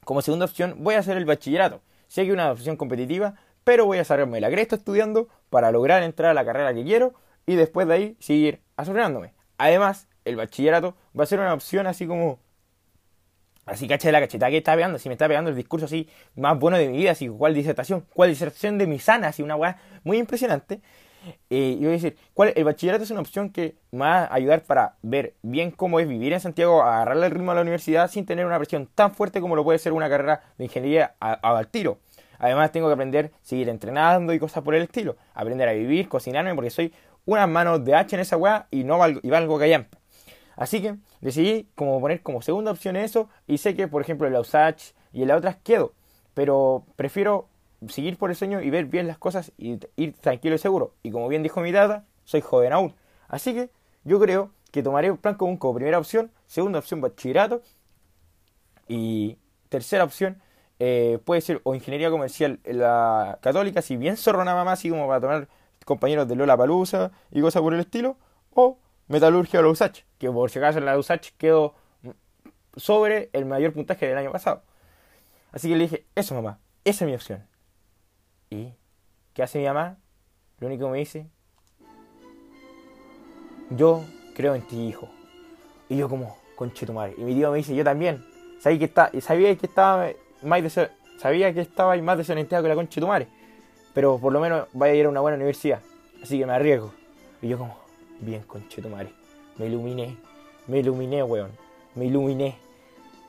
como 0.04 0.22
segunda 0.22 0.46
opción, 0.46 0.76
voy 0.80 0.96
a 0.96 1.00
hacer 1.00 1.16
el 1.16 1.26
bachillerato. 1.26 1.82
Sé 2.08 2.24
que 2.24 2.30
es 2.30 2.34
una 2.34 2.52
opción 2.52 2.76
competitiva, 2.76 3.36
pero 3.64 3.86
voy 3.86 4.00
a 4.00 4.04
sacarme 4.04 4.42
la 4.42 4.50
cresta 4.50 4.76
estudiando 4.76 5.30
para 5.50 5.72
lograr 5.72 6.04
entrar 6.04 6.32
a 6.32 6.34
la 6.34 6.44
carrera 6.44 6.74
que 6.74 6.84
quiero 6.84 7.14
y 7.46 7.56
después 7.56 7.88
de 7.88 7.94
ahí 7.94 8.18
seguir 8.20 8.62
asocióndome. 8.76 9.34
Además, 9.58 10.08
el 10.26 10.36
bachillerato 10.36 10.96
va 11.18 11.24
a 11.24 11.28
ser 11.28 11.40
una 11.40 11.54
opción 11.54 11.88
así 11.88 12.08
como 12.08 12.40
Así 13.70 13.88
caché 13.88 14.12
la 14.12 14.20
cachetada 14.20 14.50
que 14.50 14.58
está 14.58 14.76
pegando, 14.76 14.98
si 14.98 15.10
me 15.10 15.14
está 15.14 15.28
pegando 15.28 15.52
el 15.52 15.56
discurso 15.56 15.86
así 15.86 16.10
más 16.36 16.58
bueno 16.58 16.78
de 16.78 16.88
mi 16.88 16.98
vida, 16.98 17.12
así 17.12 17.28
cuál 17.30 17.54
disertación, 17.54 18.04
cuál 18.14 18.30
disertación 18.30 18.78
de 18.80 18.88
mi 18.88 18.98
sana, 18.98 19.28
así 19.28 19.44
una 19.44 19.56
weá 19.56 19.78
muy 20.04 20.18
impresionante. 20.18 20.82
Eh, 21.50 21.76
y 21.78 21.80
voy 21.80 21.90
a 21.90 21.92
decir, 21.92 22.18
¿cuál, 22.34 22.54
el 22.56 22.64
bachillerato 22.64 23.04
es 23.04 23.12
una 23.12 23.20
opción 23.20 23.50
que 23.50 23.76
me 23.92 24.00
va 24.00 24.24
a 24.24 24.34
ayudar 24.34 24.62
para 24.62 24.96
ver 25.02 25.36
bien 25.42 25.70
cómo 25.70 26.00
es 26.00 26.08
vivir 26.08 26.34
en 26.34 26.40
Santiago, 26.40 26.82
agarrarle 26.82 27.28
el 27.28 27.32
ritmo 27.32 27.52
a 27.52 27.56
la 27.56 27.62
universidad 27.62 28.10
sin 28.10 28.26
tener 28.26 28.46
una 28.46 28.58
presión 28.58 28.88
tan 28.96 29.14
fuerte 29.14 29.42
como 29.42 29.56
lo 29.56 29.64
puede 29.64 29.78
ser 29.78 29.94
una 29.94 30.10
carrera 30.10 30.42
de 30.58 30.64
ingeniería 30.64 31.14
al 31.20 31.68
tiro. 31.68 32.00
Además 32.40 32.72
tengo 32.72 32.88
que 32.88 32.94
aprender 32.94 33.32
seguir 33.42 33.70
entrenando 33.70 34.34
y 34.34 34.40
cosas 34.40 34.64
por 34.64 34.74
el 34.74 34.84
estilo, 34.84 35.18
aprender 35.36 35.68
a 35.68 35.74
vivir, 35.74 36.08
cocinarme, 36.08 36.56
porque 36.56 36.70
soy 36.70 36.94
unas 37.26 37.48
manos 37.48 37.84
de 37.84 37.94
hacha 37.94 38.16
en 38.16 38.22
esa 38.22 38.38
weá 38.38 38.68
y 38.72 38.84
no 38.84 38.98
valgo, 38.98 39.20
y 39.22 39.30
valgo 39.30 39.60
callampa. 39.60 39.99
Así 40.60 40.82
que 40.82 40.98
decidí 41.22 41.70
como 41.74 42.02
poner 42.02 42.22
como 42.22 42.42
segunda 42.42 42.72
opción 42.72 42.98
eso 42.98 43.30
y 43.48 43.60
sé 43.60 43.78
que 43.78 43.88
por 43.88 44.02
ejemplo 44.02 44.28
en 44.28 44.34
la 44.34 44.42
y 45.14 45.22
en 45.22 45.28
la 45.30 45.38
otras 45.38 45.56
quedo, 45.56 45.94
pero 46.34 46.84
prefiero 46.98 47.48
seguir 47.88 48.18
por 48.18 48.30
el 48.30 48.36
sueño 48.36 48.60
y 48.62 48.70
ver 48.70 48.86
bien 48.86 49.08
las 49.08 49.18
cosas 49.18 49.54
y 49.58 49.80
ir 49.96 50.14
tranquilo 50.20 50.56
y 50.56 50.58
seguro. 50.58 50.94
Y 51.02 51.12
como 51.12 51.30
bien 51.30 51.44
dijo 51.44 51.62
mi 51.62 51.72
data, 51.72 52.04
soy 52.26 52.42
joven 52.42 52.74
aún. 52.74 52.94
Así 53.30 53.54
que 53.54 53.70
yo 54.04 54.20
creo 54.20 54.52
que 54.74 54.84
tomaré 54.84 55.10
un 55.10 55.18
plan 55.18 55.36
común 55.36 55.56
como 55.56 55.76
primera 55.76 55.98
opción, 55.98 56.30
segunda 56.46 56.80
opción 56.80 57.00
bachillerato 57.00 57.62
y 58.90 59.38
tercera 59.70 60.04
opción 60.04 60.42
eh, 60.80 61.20
puede 61.24 61.40
ser 61.40 61.62
o 61.64 61.74
ingeniería 61.74 62.12
comercial 62.12 62.60
la 62.66 63.40
católica, 63.42 63.82
si 63.82 63.96
bien 63.96 64.18
zorro 64.18 64.44
nada 64.44 64.66
más 64.66 64.80
así 64.80 64.90
como 64.90 65.08
para 65.08 65.22
tomar 65.22 65.48
compañeros 65.86 66.28
de 66.28 66.36
Lola 66.36 66.58
Palusa 66.58 67.12
y 67.32 67.40
cosas 67.40 67.62
por 67.62 67.74
el 67.74 67.80
estilo, 67.80 68.18
o 68.54 68.78
metalurgia 69.10 69.60
o 69.60 69.64
la 69.64 69.70
USACH, 69.70 70.04
que 70.18 70.32
por 70.32 70.50
si 70.50 70.60
acaso 70.60 70.80
en 70.80 70.86
la 70.86 70.98
USACH 70.98 71.32
quedó 71.38 71.76
sobre 72.78 73.30
el 73.34 73.46
mayor 73.46 73.74
puntaje 73.74 74.08
del 74.08 74.18
año 74.18 74.32
pasado. 74.32 74.64
Así 75.52 75.68
que 75.68 75.76
le 75.76 75.84
dije, 75.84 76.06
eso 76.16 76.36
mamá, 76.36 76.60
esa 76.86 77.04
es 77.04 77.10
mi 77.10 77.16
opción. 77.16 77.46
¿Y 78.50 78.74
qué 79.34 79.44
hace 79.44 79.60
mi 79.60 79.66
mamá? 79.66 79.98
Lo 80.60 80.68
único 80.68 80.86
que 80.86 80.92
me 80.92 80.98
dice, 81.00 81.28
yo 83.72 84.04
creo 84.36 84.56
en 84.56 84.62
ti, 84.68 84.88
hijo. 84.88 85.10
Y 85.90 85.98
yo 85.98 86.08
como, 86.08 86.38
conche 86.56 86.86
tu 86.86 86.94
madre. 86.94 87.16
Y 87.18 87.22
mi 87.22 87.34
tío 87.34 87.52
me 87.52 87.58
dice, 87.58 87.76
yo 87.76 87.84
también. 87.84 88.24
Sabía 88.60 88.78
que, 88.80 88.86
está, 88.86 89.12
sabía 89.22 89.52
estaba 89.52 90.10
más 90.44 90.62
sabía 91.18 91.54
que 91.54 91.62
estaba 91.62 91.96
más 91.98 92.18
desorientado 92.18 92.62
que 92.62 92.70
la 92.70 92.76
concha 92.76 92.96
de 92.96 93.02
tu 93.02 93.08
madre. 93.08 93.28
Pero 93.94 94.20
por 94.20 94.34
lo 94.34 94.40
menos 94.40 94.68
vaya 94.74 94.94
a 94.94 94.96
ir 94.96 95.06
a 95.06 95.10
una 95.10 95.22
buena 95.22 95.38
universidad. 95.38 95.82
Así 96.22 96.38
que 96.38 96.46
me 96.46 96.54
arriesgo. 96.54 96.94
Y 97.42 97.48
yo 97.48 97.58
como, 97.58 97.80
Bien, 98.22 98.42
conchetumare. 98.44 99.10
Me 99.58 99.68
iluminé. 99.68 100.18
Me 100.68 100.80
iluminé, 100.80 101.24
weón. 101.24 101.52
Me 101.96 102.06
iluminé. 102.06 102.56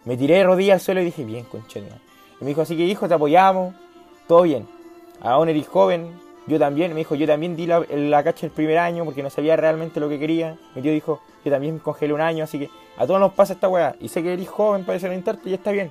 Me 0.05 0.17
tiré 0.17 0.37
de 0.37 0.45
rodillas 0.45 0.75
al 0.75 0.81
suelo 0.81 1.01
y 1.01 1.05
dije, 1.05 1.25
bien, 1.25 1.45
conchetumare. 1.45 2.01
Y 2.41 2.45
me 2.45 2.49
dijo, 2.49 2.63
así 2.63 2.77
que 2.77 2.85
hijo, 2.85 3.07
te 3.07 3.15
apoyamos. 3.15 3.75
Todo 4.27 4.43
bien. 4.43 4.67
Aún 5.21 5.49
eres 5.49 5.69
joven. 5.69 6.11
Yo 6.47 6.59
también. 6.59 6.93
Me 6.93 6.99
dijo, 6.99 7.15
yo 7.15 7.27
también 7.27 7.55
di 7.55 7.67
la, 7.67 7.85
la 7.89 8.25
cacha 8.25 8.47
el 8.47 8.53
primer 8.53 8.79
año 8.79 9.05
porque 9.05 9.23
no 9.23 9.31
sabía 9.31 9.57
realmente 9.57 10.01
lo 10.01 10.09
que 10.09 10.19
quería. 10.19 10.59
Mi 10.75 10.83
tío 10.83 10.93
dijo, 10.93 11.21
yo 11.45 11.53
también 11.53 11.79
congelé 11.79 12.13
un 12.13 12.21
año. 12.21 12.43
Así 12.43 12.59
que 12.59 12.71
a 12.97 13.07
todos 13.07 13.21
nos 13.21 13.33
pasa 13.33 13.53
esta 13.53 13.69
weá. 13.69 13.95
Y 14.01 14.09
sé 14.09 14.23
que 14.23 14.33
eres 14.33 14.49
joven 14.49 14.85
para 14.85 14.95
desorientarte 14.95 15.49
y 15.49 15.55
está 15.55 15.71
bien. 15.71 15.91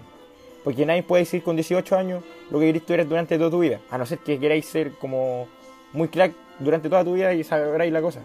Porque 0.64 0.86
nadie 0.86 1.04
puede 1.04 1.24
decir 1.24 1.42
con 1.42 1.56
18 1.56 1.96
años 1.96 2.24
lo 2.52 2.60
que 2.60 2.66
querés 2.66 2.82
estudiar 2.82 3.08
durante 3.08 3.38
toda 3.38 3.50
tu 3.50 3.60
vida. 3.60 3.80
A 3.90 3.98
no 3.98 4.06
ser 4.06 4.20
que 4.20 4.38
queráis 4.40 4.66
ser 4.66 4.92
como 4.94 5.48
muy 5.94 6.10
crack 6.10 6.34
durante 6.60 6.90
toda 6.90 7.04
tu 7.04 7.14
vida 7.14 7.34
y 7.34 7.44
sabréis 7.44 7.94
la 7.94 8.02
cosa. 8.02 8.22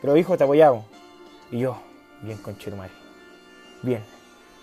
Pero 0.00 0.16
hijo, 0.16 0.36
te 0.36 0.44
apoyamos. 0.44 0.84
Y 1.50 1.58
yo, 1.58 1.76
bien 2.22 2.38
madre. 2.76 2.92
Bien. 3.82 4.02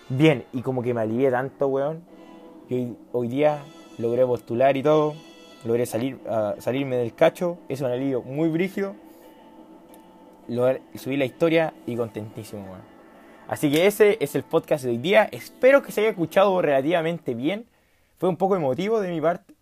Bien. 0.08 0.44
Y 0.52 0.62
como 0.62 0.82
que 0.82 0.94
me 0.94 1.00
alivié 1.00 1.30
tanto, 1.30 1.68
weón. 1.68 2.02
Que 2.68 2.92
hoy, 3.12 3.28
día 3.28 3.62
logré 3.98 4.26
postular 4.26 4.76
y 4.76 4.82
todo. 4.82 5.14
Logré 5.64 5.86
salir, 5.86 6.18
salirme 6.58 6.96
del 6.96 7.14
cacho. 7.14 7.58
Es 7.68 7.80
un 7.80 7.88
alivio 7.88 8.22
muy 8.22 8.48
brígido. 8.48 8.94
subí 10.94 11.16
la 11.16 11.24
historia 11.24 11.72
y 11.86 11.96
contentísimo, 11.96 12.64
weón. 12.64 12.98
Así 13.48 13.70
que 13.70 13.86
ese 13.86 14.18
es 14.20 14.34
el 14.34 14.42
podcast 14.42 14.84
de 14.84 14.90
hoy 14.90 14.98
día. 14.98 15.28
Espero 15.32 15.82
que 15.82 15.90
se 15.90 16.02
haya 16.02 16.10
escuchado 16.10 16.60
relativamente 16.60 17.34
bien. 17.34 17.66
Fue 18.18 18.28
un 18.28 18.36
poco 18.36 18.56
emotivo 18.56 19.00
de 19.00 19.08
mi 19.08 19.20
parte. 19.20 19.54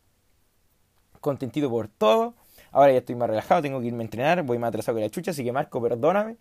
Contentito 1.20 1.70
por 1.70 1.88
todo. 1.88 2.34
Ahora 2.76 2.92
ya 2.92 2.98
estoy 2.98 3.14
más 3.14 3.30
relajado, 3.30 3.62
tengo 3.62 3.80
que 3.80 3.86
irme 3.86 4.02
a 4.02 4.04
entrenar, 4.04 4.42
voy 4.42 4.58
más 4.58 4.68
atrasado 4.68 4.96
que 4.96 5.02
la 5.02 5.08
chucha, 5.08 5.30
así 5.30 5.42
que 5.42 5.50
Marco, 5.50 5.80
perdóname. 5.80 6.36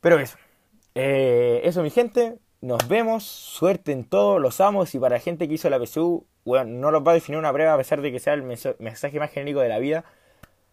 Pero 0.00 0.18
eso. 0.18 0.38
Eh, 0.94 1.60
eso, 1.62 1.82
mi 1.82 1.90
gente. 1.90 2.38
Nos 2.62 2.88
vemos. 2.88 3.24
Suerte 3.24 3.92
en 3.92 4.04
todo. 4.04 4.38
Los 4.38 4.62
amos. 4.62 4.94
Y 4.94 4.98
para 4.98 5.16
la 5.16 5.20
gente 5.20 5.46
que 5.46 5.52
hizo 5.52 5.68
la 5.68 5.78
PSU, 5.78 6.24
bueno, 6.46 6.70
no 6.80 6.90
los 6.90 7.06
va 7.06 7.10
a 7.10 7.14
definir 7.14 7.38
una 7.38 7.52
prueba 7.52 7.74
a 7.74 7.76
pesar 7.76 8.00
de 8.00 8.10
que 8.10 8.18
sea 8.18 8.32
el 8.32 8.44
mensaje 8.44 9.18
más 9.18 9.30
genérico 9.30 9.60
de 9.60 9.68
la 9.68 9.78
vida. 9.78 10.06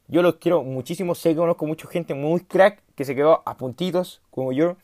Yo 0.08 0.22
los 0.22 0.36
quiero 0.36 0.64
muchísimo. 0.64 1.14
Sé 1.14 1.32
que 1.32 1.36
conozco 1.36 1.66
mucha 1.66 1.90
gente 1.90 2.14
muy 2.14 2.40
crack 2.40 2.82
que 2.96 3.04
se 3.04 3.16
quedó 3.16 3.44
a 3.46 3.58
puntitos, 3.58 4.22
como 4.30 4.54
yo. 4.54 4.78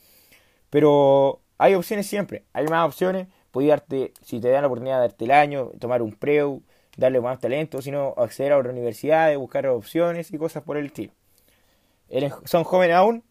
Pero 0.70 1.40
hay 1.58 1.76
opciones 1.76 2.06
siempre. 2.06 2.44
Hay 2.52 2.68
más 2.68 2.86
opciones. 2.86 3.30
Puedes 3.52 3.70
darte, 3.70 4.12
si 4.24 4.42
te 4.42 4.50
dan 4.50 4.64
la 4.64 4.68
oportunidad 4.68 4.98
de 4.98 5.08
darte 5.08 5.24
el 5.24 5.32
año, 5.32 5.72
tomar 5.80 6.02
un 6.02 6.12
preu, 6.12 6.64
darle 7.00 7.22
más 7.22 7.40
talento, 7.40 7.82
sino 7.82 8.14
acceder 8.18 8.52
a 8.52 8.58
otra 8.58 8.72
universidad, 8.72 9.36
buscar 9.38 9.66
opciones 9.68 10.32
y 10.32 10.38
cosas 10.38 10.64
por 10.64 10.78
el 10.78 10.88
estilo. 10.88 11.14
Son 12.46 12.64
jóvenes 12.64 12.96
aún, 12.96 13.24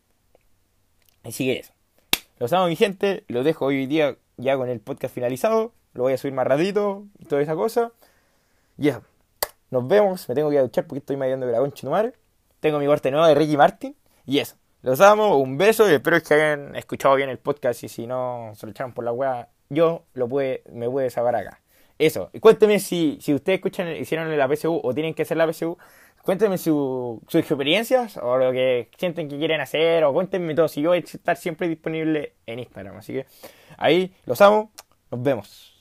así 1.22 1.46
que 1.46 1.60
eso. 1.60 1.72
Los 2.38 2.52
amo 2.52 2.68
mi 2.68 2.76
gente, 2.76 3.24
los 3.28 3.44
dejo 3.44 3.66
hoy 3.66 3.86
día 3.86 4.16
ya 4.36 4.56
con 4.56 4.68
el 4.68 4.80
podcast 4.80 5.14
finalizado, 5.14 5.72
lo 5.92 6.04
voy 6.04 6.12
a 6.14 6.18
subir 6.18 6.32
más 6.32 6.46
ratito 6.46 7.04
y 7.18 7.26
toda 7.26 7.42
esa 7.42 7.54
cosa. 7.54 7.92
Y 8.78 8.88
eso, 8.88 9.02
nos 9.70 9.86
vemos, 9.86 10.28
me 10.28 10.34
tengo 10.34 10.48
que 10.48 10.54
ir 10.54 10.60
a 10.60 10.62
duchar 10.62 10.86
porque 10.86 11.00
estoy 11.00 11.16
mediando 11.16 11.46
de 11.46 11.52
la 11.52 11.58
concha 11.58 11.88
madre. 11.90 12.12
Tengo 12.60 12.78
mi 12.78 12.86
corte 12.86 13.10
nuevo 13.10 13.26
de 13.26 13.34
Ricky 13.34 13.56
Martin 13.56 13.96
y 14.24 14.38
eso. 14.38 14.56
Los 14.82 15.00
amo, 15.00 15.36
un 15.36 15.58
beso 15.58 15.90
y 15.90 15.94
espero 15.94 16.20
que 16.22 16.34
hayan 16.34 16.74
escuchado 16.76 17.16
bien 17.16 17.28
el 17.28 17.38
podcast 17.38 17.82
y 17.82 17.88
si 17.88 18.06
no 18.06 18.52
se 18.54 18.64
lo 18.64 18.70
echaron 18.70 18.92
por 18.92 19.04
la 19.04 19.12
wea, 19.12 19.48
yo 19.68 20.04
lo 20.14 20.28
puede, 20.28 20.62
me 20.72 20.88
puede 20.88 21.10
sacar 21.10 21.34
acá. 21.34 21.60
Eso, 21.98 22.30
cuénteme 22.40 22.78
si, 22.78 23.18
si 23.20 23.34
ustedes 23.34 23.58
escuchan, 23.58 23.96
hicieron 23.96 24.36
la 24.36 24.48
PSU 24.48 24.80
o 24.82 24.94
tienen 24.94 25.14
que 25.14 25.22
hacer 25.22 25.36
la 25.36 25.52
PSU, 25.52 25.76
cuéntenme 26.22 26.58
su, 26.58 27.20
sus 27.26 27.40
experiencias 27.40 28.18
o 28.18 28.36
lo 28.36 28.52
que 28.52 28.90
sienten 28.96 29.28
que 29.28 29.38
quieren 29.38 29.60
hacer 29.60 30.04
o 30.04 30.12
cuéntenme 30.12 30.54
todo. 30.54 30.68
Si 30.68 30.80
yo 30.82 30.90
voy 30.90 30.98
a 30.98 31.00
estar 31.00 31.36
siempre 31.36 31.68
disponible 31.68 32.34
en 32.46 32.60
Instagram. 32.60 32.98
Así 32.98 33.14
que 33.14 33.26
ahí 33.76 34.14
los 34.26 34.40
amo. 34.40 34.70
Nos 35.10 35.22
vemos. 35.22 35.77